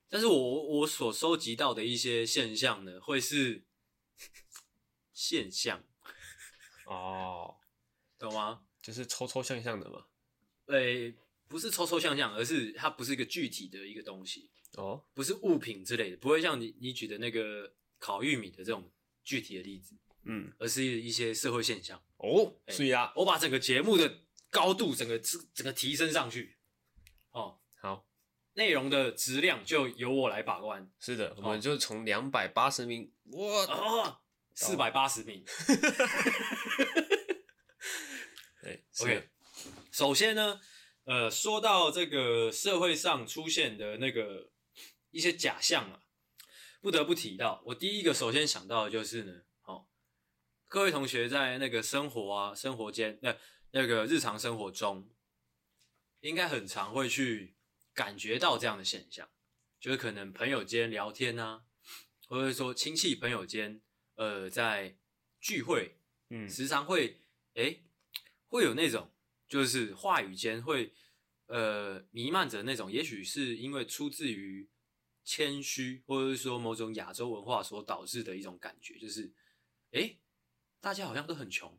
[0.09, 3.65] 但是我我所收集到的一些现象呢，会是。
[5.17, 5.81] 现象
[6.85, 7.55] 哦，
[8.19, 8.65] 懂吗？
[8.81, 10.05] 就是抽抽象象的嘛。
[10.67, 11.15] 诶、欸，
[11.47, 18.91] 不是抽抽象象，而是它不是一个具体的一个东西哦，不是物品之类的，不会像你你举的那个烤玉米的这种
[19.23, 22.55] 具体的例子，嗯，而是一些社会现象哦。
[22.67, 24.19] 所以啊，我把整个节目的
[24.49, 26.57] 高度整个整个提升上去。
[27.31, 28.07] 哦，好，
[28.53, 30.91] 内容的质量就由我来把关。
[30.99, 33.65] 是的，我们就从两百八十名，哇。
[33.65, 34.21] 哦
[34.57, 35.43] 四百八十名，
[38.63, 39.29] 对，OK。
[39.91, 40.61] 首先呢，
[41.03, 44.49] 呃，说到这个社会上出现的那个
[45.15, 46.03] 一些假象啊，
[46.81, 49.87] 不得不提到，我第一个首先想到的就是呢，哦，
[50.67, 53.37] 各位同学在那个生活啊、生活间，那
[53.71, 55.09] 那个日常生活中，
[56.19, 57.55] 应该很常会去
[57.93, 59.29] 感觉到这样的现象，
[59.79, 61.63] 就是可能朋友间聊天啊，
[62.27, 63.81] 或者说亲戚朋友间。
[64.17, 64.95] 呃，在
[65.41, 65.99] 聚会，
[66.29, 67.19] 嗯，时常会，
[67.55, 67.83] 诶、欸，
[68.47, 69.11] 会有那种，
[69.45, 70.93] 就是话语间会，
[71.47, 74.69] 呃，弥漫着那种，也许是因为出自于
[75.25, 79.33] 谦虚，或者是说某种亚洲文化所导致的一种感觉，就是，
[79.91, 80.19] 哎、欸，
[80.79, 81.77] 大家好像都很穷，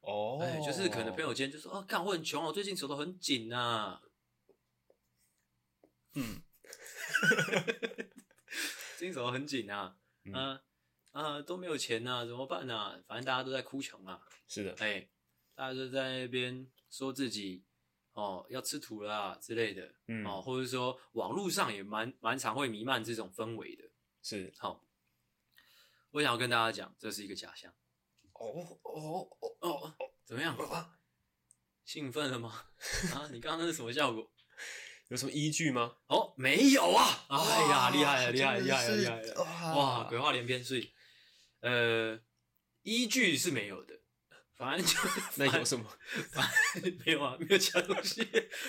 [0.00, 3.56] 哦，哎，就是可能朋友间就说，哦，看我很穷，我最近手头很紧呐、
[3.96, 4.02] 啊，
[6.14, 6.42] 嗯，
[8.98, 10.34] 最近手头很紧啊，嗯。
[10.34, 10.60] 呃
[11.12, 13.00] 啊，都没有钱呐、啊，怎么办呐、啊？
[13.08, 14.22] 反正大家都在哭穷啊。
[14.46, 15.10] 是的，哎、欸，
[15.56, 17.64] 大家都在那边说自己
[18.12, 23.84] 哦，要吃土了啊之类的，嗯，哦，或者说网络上也蛮蛮常会弥漫这种氛围的，
[24.22, 24.80] 是，好、哦，
[26.10, 27.72] 我想要跟大家讲，这是一个假象。
[28.32, 29.94] 哦哦哦哦，
[30.24, 30.56] 怎么样？
[30.56, 30.98] 啊、
[31.84, 32.66] 兴奋了吗？
[33.14, 34.30] 啊，你刚刚那是什么效果？
[35.08, 35.96] 有什么依据吗？
[36.06, 37.26] 哦，没有啊！
[37.28, 39.42] 哎呀，厉害了，厉害了，厉害了，厉害了！
[39.42, 40.92] 哇，哇，鬼话连篇，所以，
[41.60, 42.20] 呃，
[42.82, 43.99] 依据是没有的，
[44.60, 44.98] 反正就
[45.36, 45.86] 那有什么？
[46.32, 48.20] 反正没有啊，没有其他东西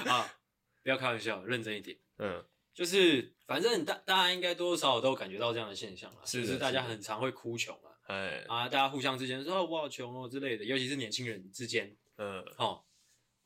[0.07, 0.33] 啊！
[0.81, 1.97] 不要开玩笑，认真一点。
[2.17, 2.41] 嗯，
[2.73, 12.85] 就是反正大大家应该多多少少都感觉到这样的现象了，是不是大家很常会哭穷啊，哎啊，大家互相之间说我好穷哦之类的，尤其是年轻人之间，嗯，哦，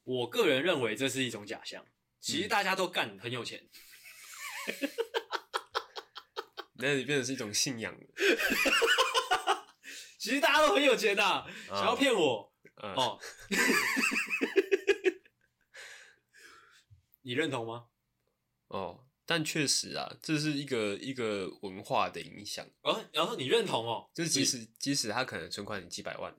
[0.04, 1.84] 我个人认为这是一种假象。
[2.20, 3.68] 其实大家都干很有钱，
[6.78, 7.96] 那你变成是一种信仰。
[10.18, 12.51] 其实大家都很有钱呐、啊，想要骗我
[12.82, 13.20] 哦。
[17.22, 17.86] 你认同吗？
[18.68, 22.66] 哦，但确实啊，这是一个一个文化的影响。
[22.82, 26.34] 哦，然后你认同哦，就是即使即使他可能存款你几百万，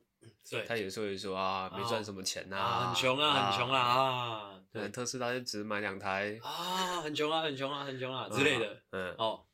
[0.49, 4.53] 对，他也是会说啊，没赚什么钱呐，很穷啊，很穷啊啊。
[4.73, 9.46] 对，特斯拉就只买两台啊，很穷啊，很穷啊，很穷啊之类的，嗯，哦，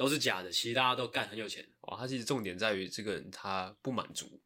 [0.00, 1.62] 都是假的，其实大家都干很有钱。
[1.82, 4.40] 哇，他其实重点在于这个人他不满足。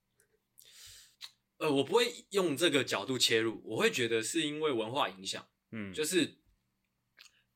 [1.59, 6.39] 呃，我不会用这个角度切入，我会觉得是因为文化影响，嗯，就是，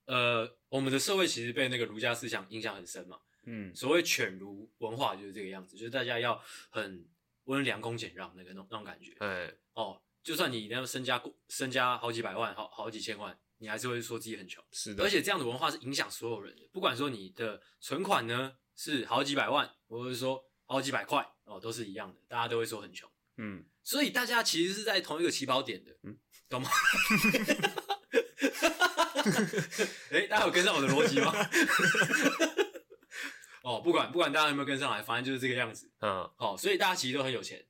[0.04, 6.40] 呃，我们的社会其实被那个儒家思想影响很深嘛，嗯，所谓犬儒文化就是这个样子，就是大家要
[6.70, 7.04] 很
[7.46, 10.00] 温良恭俭让那个那种那种感觉，哎，哦。
[10.22, 14.64] 就算你那身家身家好几百万，好好几千万，你还是会说自己很穷。
[14.72, 23.10] 是的，而且这样的文化是影响所有人的，不管说你的存款呢是好几百万，或者是说好几百块哦，都是一样的，大家都会说很穷。
[23.36, 26.68] 嗯，所以大家其实是在同一个起跑点的，嗯，懂吗？
[30.10, 31.32] 哎、欸，大家有跟上我的逻辑吗？
[33.62, 35.90] 哦，不管不管大家有没有跟上来，反正就是这个样子。
[36.00, 37.66] 嗯，哦，所以大家其实都很有钱。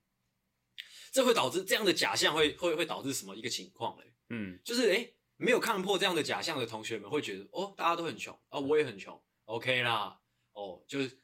[1.11, 4.12] 这会导致这样的假象会会会导致什么一个情况嘞？
[4.28, 10.20] 嗯，就是诶没有看破这样的假象的同学们会觉得哦，大家都很穷啊、哦，我也很穷，OK 啦，
[10.53, 11.18] 哦，就是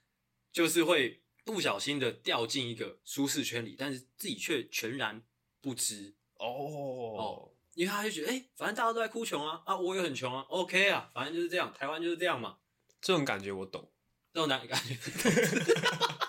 [0.52, 5.20] 就是会不小心的掉进一个舒适圈里，但是自己却全然
[5.60, 6.46] 不知哦。
[6.46, 12.58] 哦，因为他就觉得诶反正大家都在哭穷啊，啊，我也很穷啊，OK 啊，反正就是这样，台湾就是这样嘛，
[13.00, 13.92] 这种感觉我懂，
[14.32, 14.96] 这种感感觉。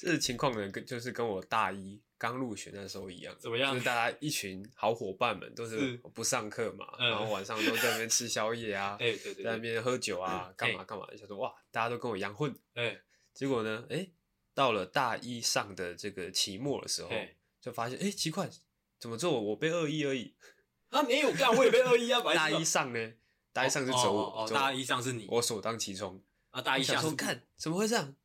[0.00, 3.72] 这情况呢，跟就是跟我大一刚入学那时候一样，怎么样？
[3.74, 13.00] 就是大家一群好伙伴们都是不上课嘛，然后晚上都在那边吃宵夜啊， 对对对，在那边喝酒啊， 干嘛干嘛，想说哇，大家都跟我一样混，哎，
[13.34, 14.08] 结果呢，哎，
[14.54, 17.10] 到了大一上的这个期末的时候，
[17.60, 18.48] 就发现哎奇怪，
[18.98, 20.34] 怎么做我被二一而已？
[20.88, 23.12] 啊，没有干，我也被二一啊， 大一上呢，
[23.52, 28.16] 大一上就走我，大一上是你，我首当其冲啊，大一下说看怎么会这样？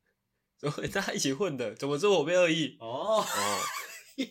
[0.58, 1.74] 怎么会大家一起混的？
[1.74, 2.76] 怎么只有我被恶意？
[2.80, 3.24] 哦哦，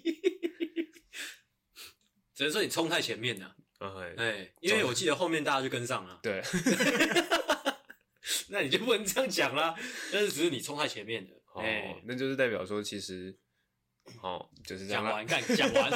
[2.33, 3.55] 只能说你冲太前面了。
[3.77, 6.19] 哎、欸，因为我记得后面大家就跟上了。
[6.23, 6.41] 对，
[8.49, 9.75] 那你就不能这样讲啦。
[10.11, 11.43] 但是只是你冲太前面了。
[11.53, 13.37] 哦，欸、那就是代表说，其实，
[14.23, 15.03] 哦，就是这样。
[15.03, 15.91] 讲完，看讲完。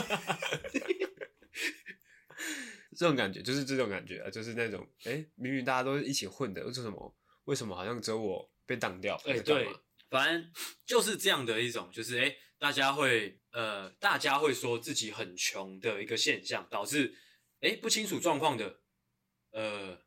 [2.96, 7.16] 这种感觉就是这种感觉啊，就是那种，哎、欸，明明大家都是一起混的，为什么？
[7.46, 9.16] 为什么好像只有我被挡掉？
[9.26, 9.68] 哎、欸，对。
[10.10, 10.52] 反正
[10.86, 17.16] 就是这样的一种，就是诶、欸、大家会呃，大家会说自己很穷的一个现象，导致
[17.62, 18.80] 诶、欸、不清楚状况的
[19.52, 20.02] 呃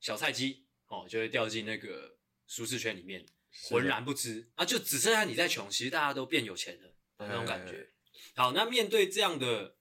[0.00, 3.24] 小菜鸡哦，就会掉进那个舒适圈里面，
[3.70, 7.90] 浑然不知啊，就只剩下你在穷，其实大家都变有钱了、哦、那种感觉。
[8.34, 9.76] 好，那面对这样的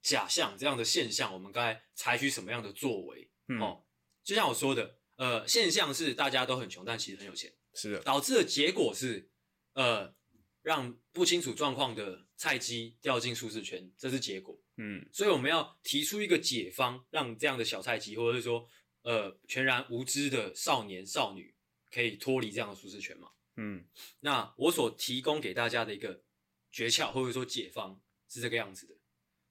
[0.00, 3.30] 假象、这样的现象，我们该采取什么样的作为？
[3.48, 3.84] 嗯、哦，
[4.22, 7.52] 就像我说的，呃，现象是大家都很穷，但其实很有钱。
[7.74, 9.30] 是的，导致的结果是，
[9.74, 10.14] 呃，
[10.62, 14.60] 让不清楚状况的菜鸡掉进舒适圈，这是结果。
[14.76, 18.68] 嗯，所以我们要提出一个解方，让这样的小菜鸡，或者是说，
[19.02, 21.54] 呃，全然无知的少年少女，
[21.90, 23.30] 可以脱离这样的舒适圈嘛。
[23.56, 23.84] 嗯，
[24.20, 26.22] 那我所提供给大家的一个
[26.70, 28.94] 诀窍，或者说解方是这个样子的：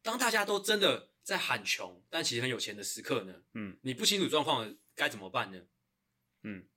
[0.01, 5.61] 当大家都真的在喊穷，但其实很有钱的时刻呢，嗯，你不清楚状况该怎么办呢？
[6.43, 6.67] 嗯。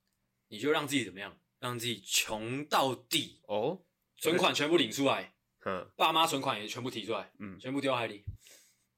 [0.47, 1.39] 你就让自己怎么样？
[1.59, 3.81] 让自己穷到底哦，
[4.17, 5.33] 存款全部领出来，
[5.65, 8.23] 嗯，爸妈存款也全部提出来，嗯，全部丢海里，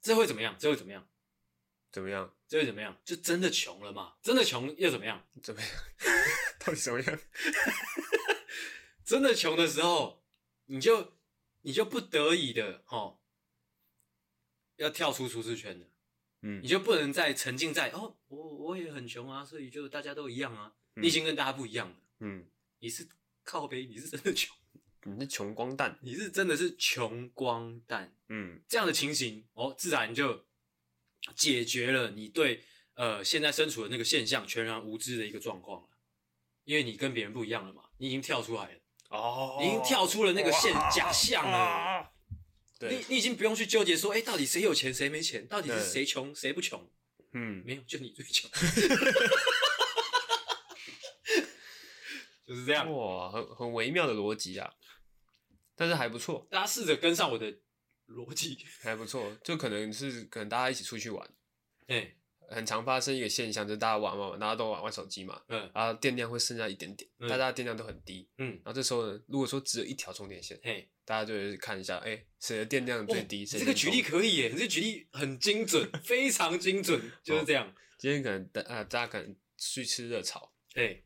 [0.01, 0.55] 这会怎么样？
[0.59, 1.07] 这会怎么样？
[1.91, 2.35] 怎么样？
[2.47, 2.99] 这会怎么样？
[3.05, 4.15] 就真的穷了嘛？
[4.21, 5.25] 真的穷又怎么样？
[5.41, 5.69] 怎么样？
[6.59, 7.19] 到底怎么样？
[9.05, 10.25] 真的穷的时候，
[10.65, 11.13] 你就
[11.61, 13.19] 你就不得已的哦，
[14.75, 15.89] 要跳出舒适圈的，
[16.41, 22.45] 嗯，你就不能再沉浸在哦，我我也很穷啊，所以就大家都一样啊，嗯你已经跟大家不一样了，嗯，
[22.79, 23.07] 你是
[23.43, 24.55] 靠背，你是真的穷，
[25.03, 28.59] 你是穷光蛋，你是真的是穷光蛋，嗯。
[28.67, 30.45] 这样的情形哦，自然就
[31.35, 32.63] 解决了你对
[32.95, 35.89] 呃现在身处的那个现象全然无知的一个状况了，
[36.63, 38.79] 因为你跟别人不一样了嘛，你已经跳出来了，
[39.09, 39.57] 哦。
[39.61, 42.11] 你已经跳出了那个现假象了。
[42.79, 46.87] 对，你你已经不用去纠结说，哎、欸，到底谁有钱谁没钱，到底是谁穷谁不穷？
[47.33, 48.49] 嗯，没有，就你最穷，
[52.57, 52.91] 就是这样。
[52.91, 54.73] 哇，很很微妙的逻辑啊，
[55.75, 57.51] 但是还不错，大家试着跟上我的
[58.07, 61.27] 逻辑， 还不错，就可能是可能大家一起出去玩，
[61.87, 62.17] 哎、欸，
[62.49, 73.45] 很常发生一个现象，就是大家玩玩玩，大家都玩玩手机嘛，嗯，然后电量会剩下一点点，嗯大家电量都很低，嗯，然后这时候呢，如果说只有一条充电线，嘿，大家就会看一下，哎、欸，谁的电量最低？
[73.45, 77.67] 谁、哦、这个举例可以耶，你这个举例很精准， 非常精准，就是这样。
[77.67, 81.03] 哦、今天可能大呃大家可能去吃热炒，哎、欸，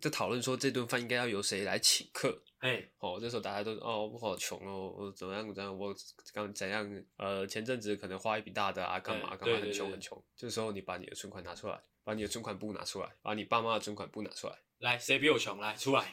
[0.00, 2.42] 就讨论说这顿饭应该要由谁来请客。
[2.58, 5.94] 哎、欸，哦，这时候大家都哦，我好穷哦，我怎么样怎样，我
[6.32, 10.22] 刚怎样呃，前阵子可能花一笔大的啊，干嘛干嘛，很穷很穷。
[10.34, 15.60] 这时候你把你的存款拿出来，把你的存款簿拿出来，把你爸妈的存款簿拿出来，来，谁比我穷？
[15.60, 16.10] 来，出来，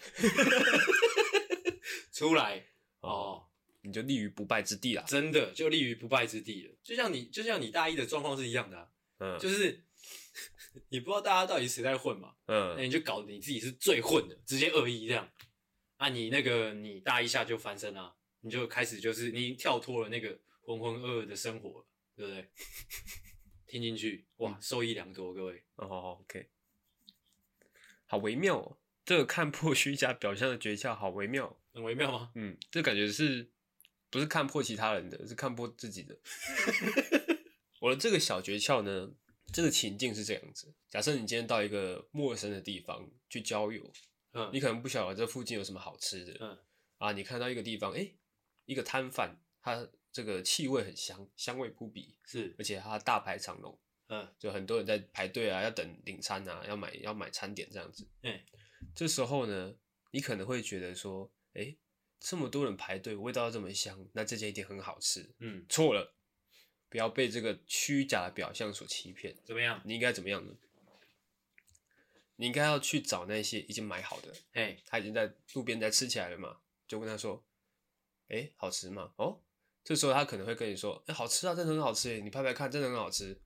[2.12, 2.66] 出来，
[3.00, 3.46] 哦，
[3.82, 5.04] 你就立于不败之地啦。
[5.08, 6.74] 真的就立于不败之地了。
[6.84, 9.82] 就像你，就像你大一的状况是一样的啊，嗯，就是
[10.90, 15.30] 你不知道大家到底谁在混嘛，嗯，那你就搞得你自己是最混的，直接恶意这样。
[15.98, 22.50] 啊，你那个你大一下就翻身啊，你就开始就是你跳脱了那个浑浑噩噩的生活了，对不对？
[23.68, 25.64] 听进去，哇，受益良多，各位。
[25.76, 26.50] 哦，OK，
[28.06, 32.32] 好微妙哦，这个看破虚假表象的诀窍，好微妙，很微妙吗？
[32.36, 33.50] 嗯，这感觉是
[34.10, 36.18] 不是看破其他人的，是看破自己的。
[37.80, 39.12] 我的这个小诀窍呢，
[39.54, 43.92] 这个情境是这样子：假设你今天到一个陌生的地方去郊游。
[44.34, 46.58] 嗯，你可能不晓得这附近有什么好吃的，嗯，
[47.00, 48.16] 啊，你看到一个地方，哎、欸，
[48.64, 53.78] 一个摊贩，他这个气味很香，香味扑鼻，是，而且他大排长龙，
[54.08, 58.40] 嗯，就很多人在排队啊，要等领餐啊，要买要买餐点这样子，嗯，
[58.96, 59.76] 这时候呢，
[60.12, 61.78] 你可能会觉得说，哎、欸，
[62.22, 66.16] 这么多人排队，味道这么香，那这家一定很好吃，嗯，错了，
[66.92, 69.82] 不要被这个虚假的表象所欺骗，怎么样？
[69.86, 70.54] 你应该怎么样呢？
[72.36, 77.42] 你应该要去找那些已经买好的，哎，他已经在路边在吃起来了嘛，就跟他说，
[78.28, 79.14] 哎、欸，好吃吗？
[79.16, 79.40] 哦，
[79.86, 83.40] 这时候他可能会跟你说，哎、欸，好吃啊，真的很好吃，你拍拍看，真的很好吃。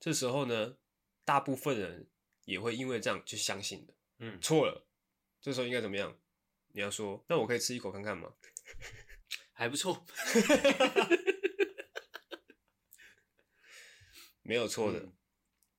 [0.00, 0.76] 这时候呢，
[1.24, 2.08] 大部分人
[2.44, 4.84] 也会因为这样去相信的，嗯，错了。
[5.40, 6.18] 这时候应该怎么样？
[6.72, 8.34] 你要说，那我可以吃一口看看吗？
[9.52, 10.04] 还不错，
[14.44, 15.00] 没有错的。
[15.00, 15.12] 嗯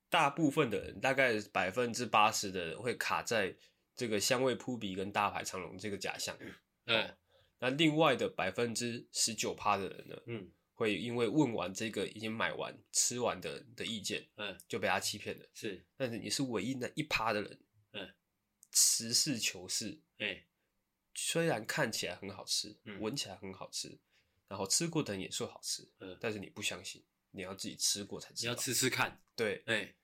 [0.07, 3.53] 大部分的人，大概百分之八十的人会卡在
[3.95, 6.37] 这个香味扑鼻跟大排长龙这个假象。
[6.85, 7.17] 嗯，哦、
[7.59, 15.45] 那另外的百分之十九趴的人呢，嗯，会因为问完这个已经买完吃完的人的意见，嗯，就被他欺骗了。
[15.53, 17.59] 是，但是你是唯一那一趴的人，
[17.91, 18.13] 嗯，
[18.71, 20.47] 实事求是，哎、欸，
[21.13, 23.99] 虽然看起来很好吃，闻、嗯、起来很好吃，
[24.47, 27.03] 然后吃过的人也说好吃，嗯，但是你不相信，
[27.35, 28.51] 你要自己吃过才知道。
[28.51, 29.95] 你要吃吃看，对，哎、欸。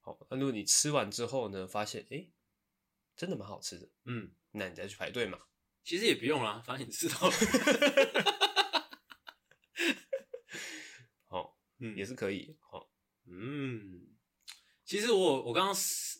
[0.00, 2.32] 好，那如果你吃完之后呢，发现哎、欸，
[3.16, 5.38] 真的蛮好吃的，嗯，那你再去排队嘛。
[5.84, 7.32] 其实也不用啦，反正你知道了。
[11.26, 12.56] 好， 嗯，也是可以。
[12.60, 12.90] 好，
[13.26, 14.08] 嗯，
[14.84, 15.74] 其实我我刚刚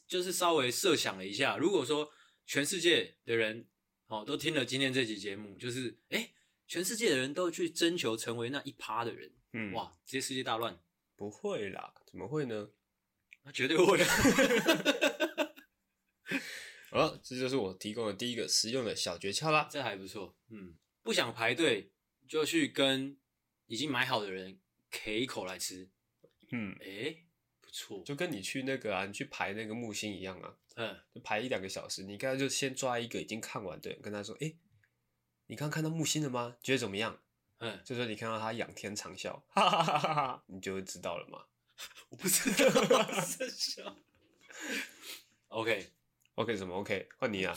[0.07, 2.13] 就是稍微设想了一下，如果说
[2.47, 3.69] 全世界的人
[4.07, 6.35] 哦都听了今天这期节目，就是哎、欸，
[6.69, 10.79] 全世界的人都去征求成为那一趴的人，嗯，哇，直接世界大乱？
[11.17, 12.71] 不会啦，怎么会呢？
[13.45, 14.07] 那绝对会啊！
[16.91, 19.69] 好了，这就是我提供的第一个实用的小诀窍啦。
[19.71, 21.93] 这还不错，嗯，不想排队
[22.29, 23.17] 就去跟
[23.67, 25.89] 已经买好的人 K 一口来吃，
[26.51, 27.25] 嗯，哎、欸，
[27.61, 34.59] 不错，就跟你去那个啊，你去排那个木星一样啊，嗯，就排一两个小时，你刚才就先抓一个已经看完的人，跟他说，哎、欸，
[35.47, 36.59] 你刚看到木星了吗？
[36.63, 37.22] 觉得怎么样？
[37.65, 41.45] 嗯，就是你看到他仰天长啸，哈 哈哈哈哈，你就会知道了嘛。
[42.11, 42.51] 我不知
[42.89, 43.05] 道，
[43.39, 43.97] 真笑。
[45.49, 47.09] OK，OK，OK, 什么 OK？
[47.17, 47.55] 换你啊！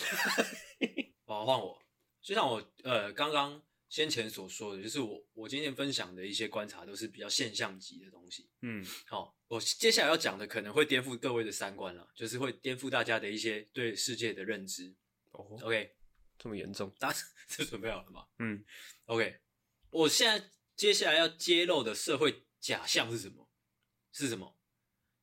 [1.25, 1.81] 好，换我。
[2.21, 8.49] 就像我呃刚刚先前所说的，就是我我今天分享的一些观察都是比较现象级的东西。
[8.61, 14.93] 嗯，好，我接下来要讲的可能会颠覆各位的三观了，就是会颠覆大家的一些对世界的认知。
[15.31, 15.95] 哦，OK，
[16.37, 16.91] 这么严重？
[16.99, 18.25] 大家是准备好了吗？
[18.39, 18.63] 嗯
[19.05, 19.37] ，OK，
[19.95, 23.49] 我现在接下来要揭露的社会假象是什么？
[24.11, 24.57] 是什么？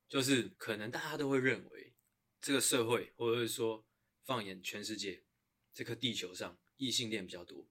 [0.09, 1.95] 就是可能大家都会认为
[2.41, 3.87] 这个社会，或者是说
[4.25, 5.25] 放眼全世界，
[5.75, 7.69] 这颗地球上异性恋比较多。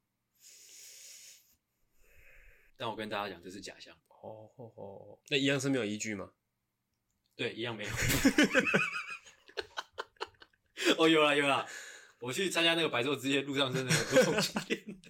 [2.78, 3.96] 但我跟大家讲，这是假象。
[4.08, 6.32] 哦哦哦，那一样是没有依据吗？
[7.36, 7.90] 对，一样没有。
[11.00, 11.68] 哦，有啦有啦，
[12.20, 15.02] 我去参加那个白昼之夜，路上真的很多同性恋。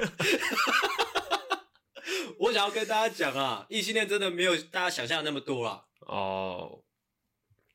[2.38, 5.84] 我想要跟大家讲啊，异性恋真的没有大家想象的那么多啦。
[6.00, 6.82] 哦，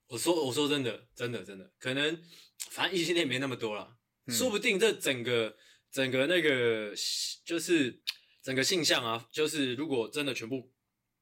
[0.08, 2.20] 我说我说真的真的真的，可能
[2.72, 5.56] 反正异性恋没那么多啦，嗯、说不定这整个
[5.92, 6.94] 整个那个
[7.46, 8.02] 就是
[8.42, 10.72] 整个性向啊，就是如果真的全部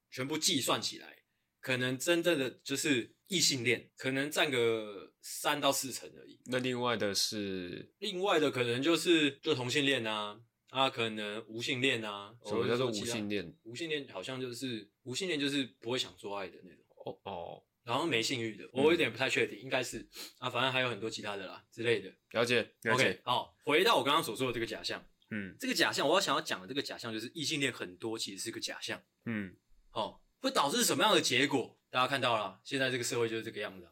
[0.10, 1.24] 全部计算起来，
[1.60, 6.40] 可能真正的就是异性恋，可能占个三到四成而已。
[6.46, 10.40] 那另外的是，另外的可能就是就同性恋啊。
[10.74, 13.56] 啊，可能无性恋啊，什么叫做无性恋？
[13.64, 16.84] 无性恋好像就是无性恋，就是不会想做爱的那种。
[17.06, 20.08] 哦哦，然后没性欲的，我有点不太确定，应该是
[20.40, 22.12] 啊，反正还有很多其他的啦之类的。
[22.32, 23.12] 了解，了解。
[23.12, 29.56] OK，好，回到我刚刚所说的这个假象，嗯，这个假象，我要想要讲的这个假象就是异性恋很多其实是个假象，嗯，
[29.92, 31.78] 哦，会导致什么样的结果？
[31.92, 33.88] 大家看到了，现在这个社会就是这个样子。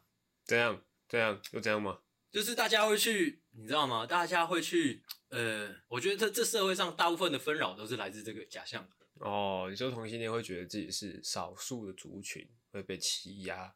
[0.46, 2.00] 这样，这样，有这样吗？
[2.32, 4.06] 就是大家会去，你知道吗？
[4.06, 5.04] 大家会去。
[5.30, 8.86] 呃，我觉得这这社会上大部分的纷扰都是来自这个假象。
[9.16, 13.76] 哦，你说同性恋会觉得自己是少数的族群会被欺压，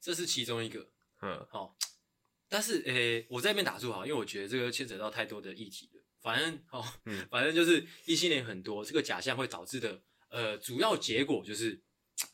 [0.00, 0.90] 这是其中一个。
[1.22, 1.74] 嗯，好、哦，
[2.48, 6.02] 但是诶，我在这边打住哈，因为我觉得这个牵扯到太多的议题了。
[6.20, 11.82] 反正哦，嗯，反正就是异性恋很多，这个假象会导致的呃主要结果就是，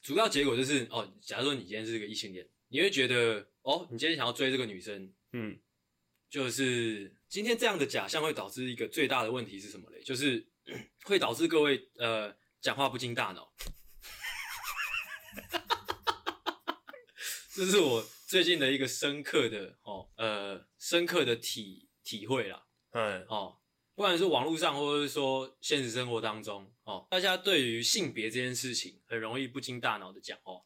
[0.02, 5.60] 主要结果就是哦，假如说你今天是个异性恋，你会觉得哦，你今天想要追这个女生，嗯。
[6.28, 10.02] 就是今天这样的假象会导致一个最大的问题是什么嘞？
[10.02, 10.44] 就是
[11.04, 13.54] 会导致各位呃讲话不经大脑。
[17.54, 22.66] 这是我最近的一个深刻的哦呃深刻的体体会啦。
[22.90, 23.58] 嗯哦，
[23.94, 30.60] 不管是网络上或者是说现实生活当中哦，大家对于性别这件事情很容易不经大脑的讲话。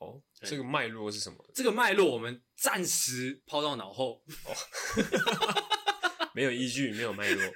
[0.00, 1.36] 哦，这个脉络是什么？
[1.54, 4.22] 这个脉络我们暂时抛到脑后。
[4.44, 4.56] 哦，
[6.34, 7.42] 没有依据，没有脉络。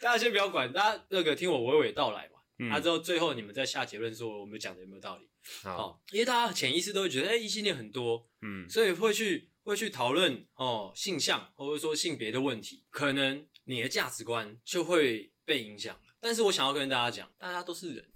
[0.00, 2.40] 大家先不要管，大家那个听我娓娓道来嘛。
[2.58, 2.70] 嗯。
[2.70, 5.28] 啊，之后最后你们再下结论，说我们讲的有没有道理？
[5.62, 5.76] 好。
[5.76, 15.98] 哦，因为大家潜意识都会觉得，哎，异性恋很多，嗯，所以会去会去讨论哦性向或者说性别的问题，可能你的价值观就会被影响。
[16.20, 18.10] 但是我想要跟大家讲，大家都是人。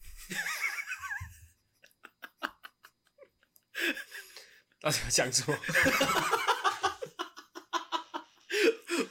[4.81, 5.59] 大家讲什么？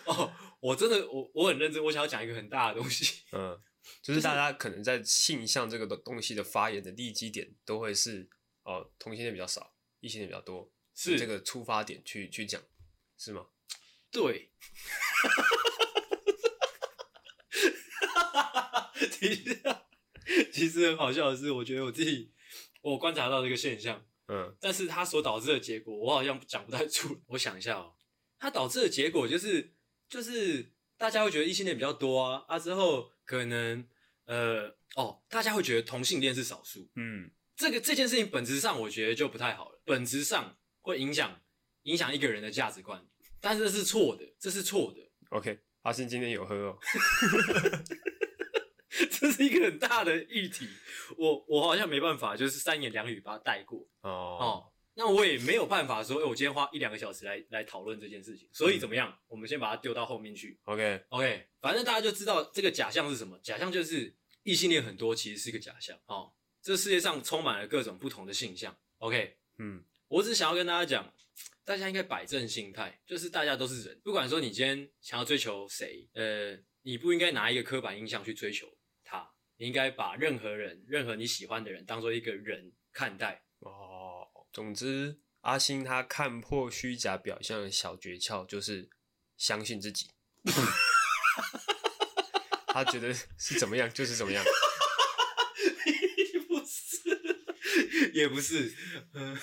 [0.05, 3.23] 哦，我真的，我我很认真，我想要讲一个很大的东西。
[3.33, 3.61] 嗯，
[4.01, 8.29] 就是大家可能在性向这个东西的发言的立基点，都会是
[8.63, 12.61] 哦，同性恋比较少，异性恋比较多，是这个出发点去去讲，
[13.17, 13.47] 是吗？
[14.09, 14.51] 对。
[19.11, 19.61] 其实，
[20.51, 22.31] 其实很好笑的是，我觉得我自己，
[22.81, 24.05] 我观察到这个现象。
[24.27, 27.17] 嗯，但是它所导致的结果，我好像讲不太出。
[27.27, 27.95] 我想一下哦，
[28.37, 29.73] 它导致的结果就是，
[30.09, 33.87] 就是大家会觉得异性恋比较多啊，啊之后可能
[34.25, 36.89] 呃哦，大家会觉得同性恋是少数。
[36.95, 41.41] 嗯，这个这件事情本质上我觉得就不太好了，本质上会影响
[41.83, 43.05] 影响一个人的价值观，
[43.39, 45.09] 但是这是错的，这是错的。
[45.29, 46.77] OK，阿信今天有喝哦。
[49.19, 50.67] 这是一个很大的议题，
[51.17, 53.79] 我我好像没办法，就是三言两语把它带过。
[54.01, 54.09] 哦
[54.39, 58.47] 哦，那我也没有办法说，哎，我今天花一两个小时来来讨论这件事情。
[58.51, 59.09] 所以怎么样？
[59.09, 60.59] 嗯、我们先把它丢到后面去。
[60.65, 63.39] OK OK，反正大家就知道这个假象是什么。
[63.41, 65.97] 假象就是异性恋很多，其实是个假象。
[66.05, 68.77] 哦，这世界上充满了各种不同的性向。
[68.99, 71.13] OK，嗯，我只想要跟大家讲，
[71.65, 78.67] 大家应该摆正心态，就是大家都是人，不管说你今天想要追求谁，呃，你不应该拿一个刻板印象去追求。
[79.57, 84.27] 你应该把任何人、任何你喜欢的人当做一个人看待哦。
[84.53, 88.89] 总之，阿星他看破虚假表象的小诀窍就是
[89.35, 90.11] 相信自己。
[92.67, 94.43] 他觉得是怎么样就是怎么样。
[96.47, 98.71] 不是，也不是。
[99.13, 99.35] 嗯，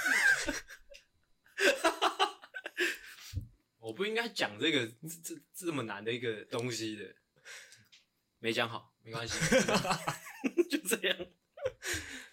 [3.78, 7.16] 我不应该讲这个这这么难的一个东西的，
[8.38, 8.93] 没讲好。
[9.04, 9.38] 没关系，
[10.70, 11.16] 就这样。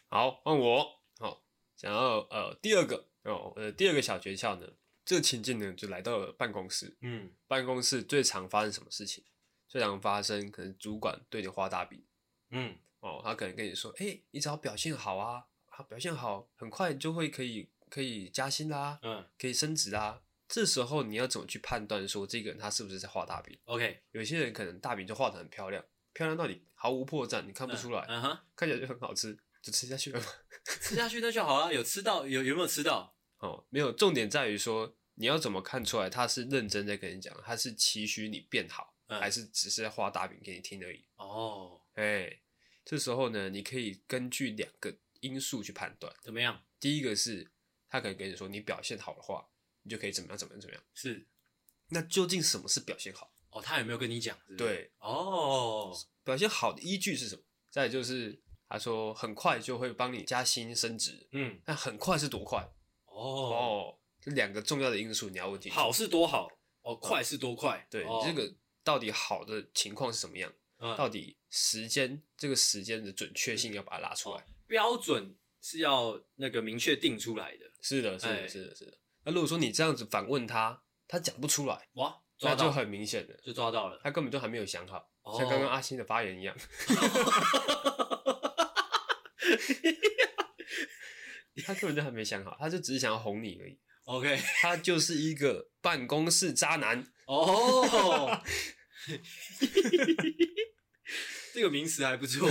[0.08, 1.00] 好，换我。
[1.20, 1.44] 好，
[1.76, 4.68] 想要呃第二个哦，呃第二个小诀窍呢，
[5.04, 6.96] 这个情境呢，就来到了办公室。
[7.02, 9.24] 嗯，办公室最常发生什么事情？
[9.68, 12.04] 最常发生可能主管对你画大饼。
[12.52, 25.82] 嗯，哦，他可能跟你说：“哎、欸，你只要表现好啊，他表现好，很快就会可以可以加薪啦，嗯，可以升职啦。”这时候你要怎么去判断说这个人他是不是在画大饼？OK，有些人可能大饼就画的很漂亮，
[26.14, 30.26] 漂亮到你毫无破绽，你看不出来，嗯哼，看起来就很好吃，就吃下去了嘛。
[30.82, 33.16] 吃下去那就好啊，有吃到有有没有吃到？
[33.38, 41.06] 哦，没有，重点在于说你要怎么看出来他是认真在跟你讲，他是期许你变好，嗯、还是只是在画大饼给你听而已？
[41.16, 42.42] 哦，哎，
[42.86, 46.64] 这时候呢，你可以根据两个因素去判断，怎么样？
[46.80, 47.52] 第一个是
[47.90, 49.48] 他可能跟你说，你表现好的话，
[49.84, 50.84] 你就可以怎么样怎么样怎么样。
[50.94, 51.28] 是，
[51.90, 53.31] 那究竟什么是表现好？
[53.52, 54.58] 哦，他有没有跟你讲是是？
[54.58, 57.42] 对，哦，表现好的依据是什么？
[57.70, 62.60] 再就是他说很快就会帮你加薪升职，嗯，那很快是多快？
[63.06, 65.78] 哦哦，这两个重要的因素你要问清楚。
[65.78, 66.50] 好是多好，
[66.82, 67.86] 哦，快是多快？
[67.90, 70.52] 对，哦、你这个到底好的情况是什么样？
[70.78, 77.66] 嗯、到底时间这个时间的准确性要把它拉出来，哦、标准是要那个明确定出来的。
[77.82, 78.98] 是的，是的，是的，是的。
[79.24, 86.56] 那如果说你这样子反问他，他讲不出来，哇，那就很明显的就抓到了，他根本就还没有想好，哦、像刚刚阿星的发言一样。
[91.66, 93.80] 他根本就还没想好，他就只是想要哄你而已。
[94.06, 97.06] OK，他就是一个办公室渣男。
[97.28, 98.42] 哦，
[101.54, 102.50] 这个名词还不错。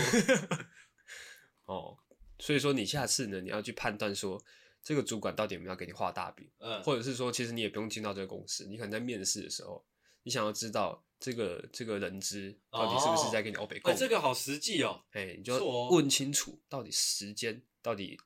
[1.67, 1.99] 哦，
[2.39, 4.41] 所以说你下次呢，你要去判断说，
[4.83, 9.85] 这个主管到底有没有给你画大饼，嗯，或者是说，其实你也不用进到这个公司，你可能在面试的时候，
[10.23, 15.05] 你想要知道这个这个人资到底是不是在给你欧北共，哦，这个好实际哦。
[15.13, 18.19] 哎，你就问清楚到底时间到底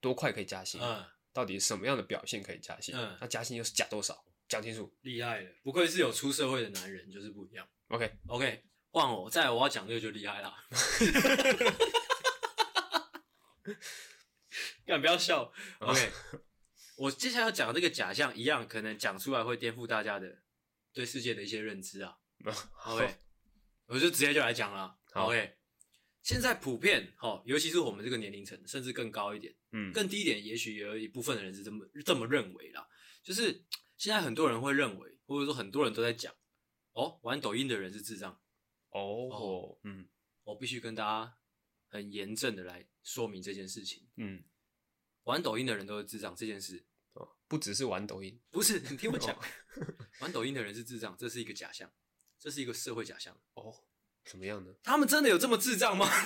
[0.00, 4.92] 多快可以加薪，嗯，到底什么样的表现可以加薪，嗯，那加薪又是加多少，讲清楚。
[5.00, 7.66] 厉害了，不愧是有出社会的男人，就是不一样。
[7.88, 10.54] OK OK，换我，再来我要讲这个就厉害了。
[14.86, 15.52] 干不要笑。
[15.80, 16.10] OK，
[16.96, 20.42] 我接下来要讲的这个假象一样，可能讲出来会颠覆大家的
[20.92, 22.18] 对世界的一些认知啊。
[22.84, 23.16] OK，
[23.86, 24.98] 我就直接就来讲了。
[25.14, 25.56] OK，
[26.22, 32.86] 现在普遍哈，尤其是我们这个年龄层，甚至更高一点，嗯，更低一点，也许也有一部分的人是这么这么认为啦。
[33.22, 33.64] 就是
[33.96, 36.34] 现在很多人会认为，或者说很多人都在讲，
[36.92, 38.32] 哦，玩抖音的人是智障。
[38.90, 40.08] 哦，哦，嗯，
[40.44, 41.36] 我必须跟大家
[41.88, 44.08] 很严正的来说明这件事情。
[44.16, 44.44] 嗯，
[45.24, 49.38] 玩抖音的人都是智障这件事，哦，不只是玩抖音，不是，你听我讲，
[50.20, 51.92] 玩抖音的人是智障，这是一个假象，
[52.38, 53.38] 这是一个社会假象。
[53.54, 53.84] 哦，
[54.24, 54.72] 怎么样呢？
[54.82, 56.08] 他们真的有这么智障吗？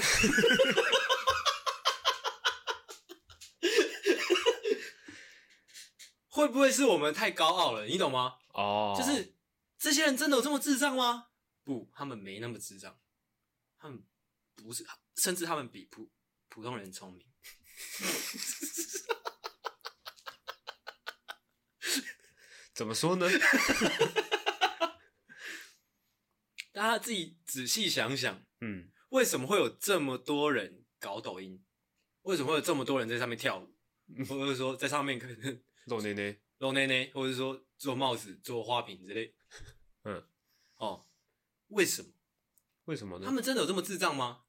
[6.29, 7.87] 会不会是我们太高傲了？
[7.87, 8.37] 你懂吗？
[8.53, 9.35] 哦，就是
[9.79, 11.29] 这些人真的有这么智障吗？
[11.64, 13.01] 不，他们没那么智障，
[13.79, 14.05] 他们
[14.55, 16.11] 不是，甚至他们比普
[16.57, 17.22] 普通人聪明。
[22.72, 23.28] 怎么说呢？
[26.72, 31.62] 大家自己仔细想想，嗯，为什么会有这么多人搞抖音？
[32.22, 33.76] 为什么会有这么多人在上面跳舞？
[34.26, 39.36] 或者说在上面可能露内内、露内内，或者说做帽子、做花瓶之类？
[40.04, 40.26] 嗯，
[40.76, 41.07] 哦。
[41.66, 42.09] 为什么？
[42.86, 43.26] 为什么呢？
[43.26, 44.45] 他们真的有这么智障吗？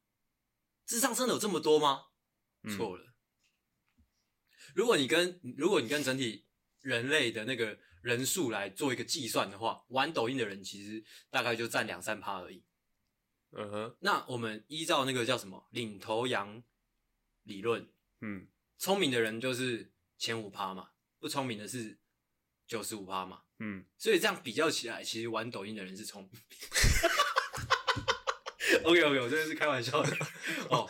[0.88, 2.06] 智商真的有这么多吗？
[2.62, 3.14] 嗯、错了。
[4.74, 6.46] 如果你跟如果你跟整体
[6.80, 12.64] 人类的那个人数来做一个计算的话，玩抖音的人其实大概就占两三趴而已。
[13.50, 13.96] 嗯哼。
[14.00, 16.62] 那我们依照那个叫什么领头羊
[17.42, 21.98] 理论，嗯，聪明的人就是前五趴嘛，不聪明的是
[22.66, 23.42] 九十五趴嘛。
[23.58, 26.30] 嗯，所以这样比较起来，其实玩抖音的人是聪明。
[28.84, 30.16] OK OK，我真的是开玩笑的。
[30.70, 30.88] 哦，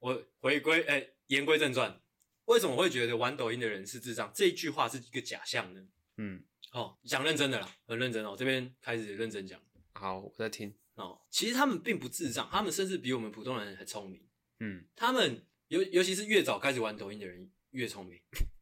[0.00, 2.00] 我回归哎，言归正传，
[2.46, 4.30] 为什么我会觉得玩抖音的人是智障？
[4.34, 5.86] 这一句话是一个假象呢？
[6.16, 8.34] 嗯，哦，讲认真的啦，很认真哦。
[8.38, 9.60] 这边开始认真讲。
[9.92, 10.74] 好，我在听。
[10.94, 14.26] 哦，其实他们并不智障，他们甚至比我们普通人还聪明。
[14.58, 18.20] 嗯，他们尤尤其是越早开始玩抖音的人越聪明。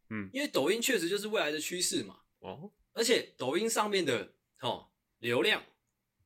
[0.09, 2.19] 嗯，因为抖音确实就是未来的趋势嘛。
[2.39, 2.71] 哦。
[2.93, 4.89] 而且抖音上面的哦
[5.19, 5.63] 流量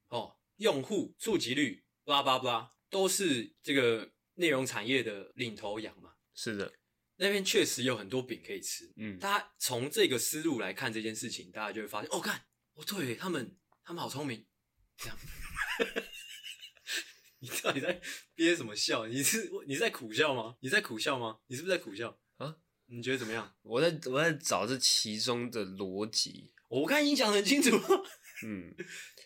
[0.07, 6.13] 哦用户触及率巴拉巴拉都是这个内容产业的领头羊嘛。
[6.33, 6.73] 是的，
[7.17, 8.91] 那边确实有很多饼可以吃。
[8.97, 14.45] 嗯，大家从这个思路来看这件事情，大家就会发现哦，看哦，对他们，他们好聪明。
[14.97, 15.17] 这样，
[17.39, 18.01] 你到底在
[18.35, 19.07] 憋什么笑？
[19.07, 20.57] 你是你在苦笑吗？
[20.61, 21.39] 你在苦笑吗？
[21.47, 22.57] 你是不是在苦笑啊？
[22.87, 23.55] 你觉得怎么样？
[23.61, 26.53] 我在我在找这其中的逻辑。
[26.67, 27.77] 我看影响很清楚。
[28.45, 28.75] 嗯，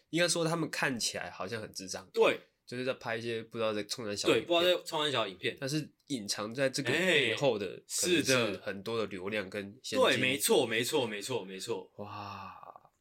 [0.09, 2.09] 应该说他们看起来好像很智障。
[2.13, 11.89] 对，就是在拍一些不知道在冲三小，对，不知道在冲三小影片，但是隐藏在这个背后的，是的，很多的流量跟对，没错，没错，没错，没错。
[11.95, 12.53] 哇，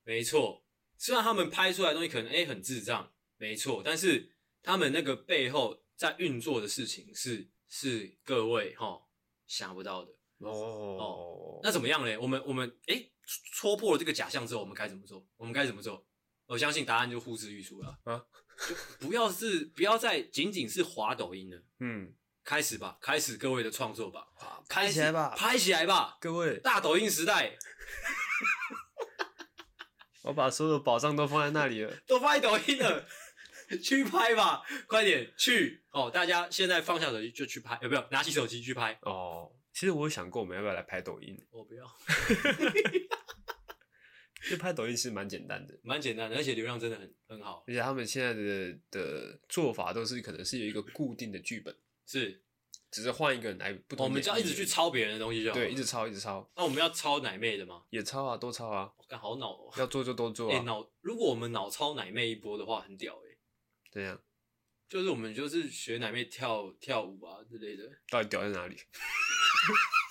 [0.05, 0.65] 没错。
[0.97, 4.31] 虽然他们拍出来的东西可能哎很智障，没错，但是
[4.63, 9.03] 他们那个背后在运作的事情是是各位哈
[9.49, 11.61] 想不到的哦哦。
[11.65, 12.17] 那怎么样嘞？
[12.17, 13.05] 我们我们哎
[13.53, 15.27] 戳破了这个假象之后，我们该怎么做？
[15.37, 16.07] 我们该怎么做？
[16.47, 18.25] 我相信答案就呼之欲出了啊！
[18.69, 18.75] 就
[19.07, 24.27] 不要是不要再仅仅是滑抖音了，嗯，开始吧，开始各位的创作吧，
[24.69, 27.57] 拍起来吧，拍起来吧，各位大抖音时代。
[30.23, 33.07] 我把所有的宝藏都放在那里了，都放在抖音了，
[33.81, 36.11] 去拍吧，快点去哦！
[36.11, 38.05] 大家现在放下手机就去拍，有没有？
[38.11, 39.53] 拿起手机去拍哦。
[39.73, 41.39] 其实我有想过，我们要不要来拍抖音？
[41.51, 41.85] 我不要，
[44.49, 47.65] 就拍抖音是蛮简单的，蛮简单的，而且流量真的很很好。
[47.67, 51.77] 而且他们现在的的做法都是可能是有一个固定的剧本，
[52.07, 52.43] 是。
[52.89, 55.55] 只是换一个人来不同，我们就要一直去抄别人的东西就好。
[55.55, 56.49] 对，一直抄，一直抄。
[56.57, 57.83] 那我们要抄奶妹的吗？
[57.91, 58.91] 也抄啊，都抄啊。
[58.97, 59.71] 我看好脑哦。
[59.77, 60.59] 要做就多做啊。
[60.61, 63.37] 脑，如果我们脑抄奶妹一波的话，很屌哎。
[63.91, 64.19] 对呀。
[64.89, 67.83] 就是我们就是学奶妹跳跳舞啊之类的。
[68.09, 68.77] 到底屌在哪里？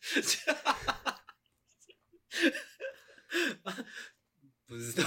[4.66, 5.02] 不知道，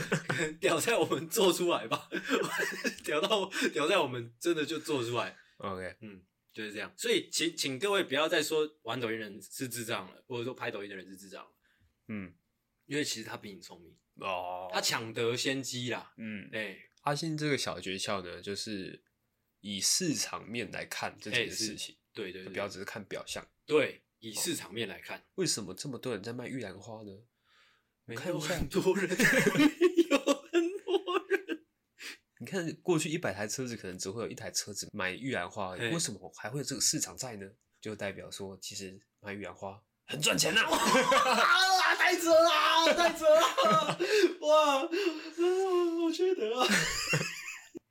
[0.60, 2.08] 屌在我们做出来吧，
[3.04, 5.36] 屌到屌在我们真的就做出来。
[5.58, 6.92] OK，嗯，就是这样。
[6.96, 11.50] 所以请请各位不要再说玩抖音人是智障了，或者说拍抖音的人是智障了。
[12.08, 12.34] 嗯，
[12.86, 16.12] 因为其实他比你聪明哦，他抢得先机啦。
[16.16, 16.82] 嗯，对。
[17.02, 19.04] 阿信这个小诀窍呢，就是
[19.60, 21.96] 以市场面来看这件事情。
[22.12, 23.46] 对对对，不要只是看表象。
[23.64, 27.12] 对，以市场面来看，为什么这么多人在卖玉兰花呢？
[28.16, 29.08] 看有很多人，
[30.10, 31.64] 有很多人。
[32.38, 37.46] 你看，过去一百台车子，可能只会有一台车子买玉兰花，为什么还会有这个市场在呢？
[37.80, 40.62] 就代表说，其实买玉兰花很赚钱呐！
[40.66, 43.98] 啊，太扯了，太扯了！
[44.40, 44.82] 哇，
[46.02, 46.66] 我觉得啊。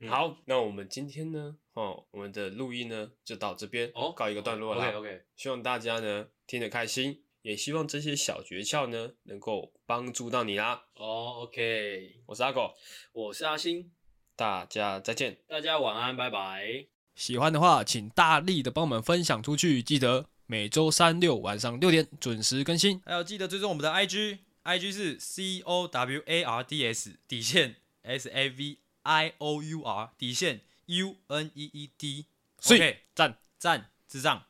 [0.08, 4.82] 好，那我们今天呢，哦，我们的录音呢，就到这边哦，告一个段落了。
[4.88, 7.22] OK OK，希望大家呢听得开心。
[7.42, 10.86] 也希望这些小诀窍呢，能够帮助到你啦。
[10.94, 12.74] 哦，OK，我是阿狗，
[13.12, 13.92] 我是阿星，
[14.34, 16.86] 大家再见，大家晚安，拜拜。
[17.14, 19.80] 喜欢的话，请大力的帮我们分享出去。
[19.80, 29.62] 记得每周三六晚上六点准时更新，还有记得追踪我们的 IG，IG 是 C O W A R D S 底线 S A V I O
[29.62, 32.26] U R 底线 U N E E D。
[32.64, 34.45] OK，赞赞智障。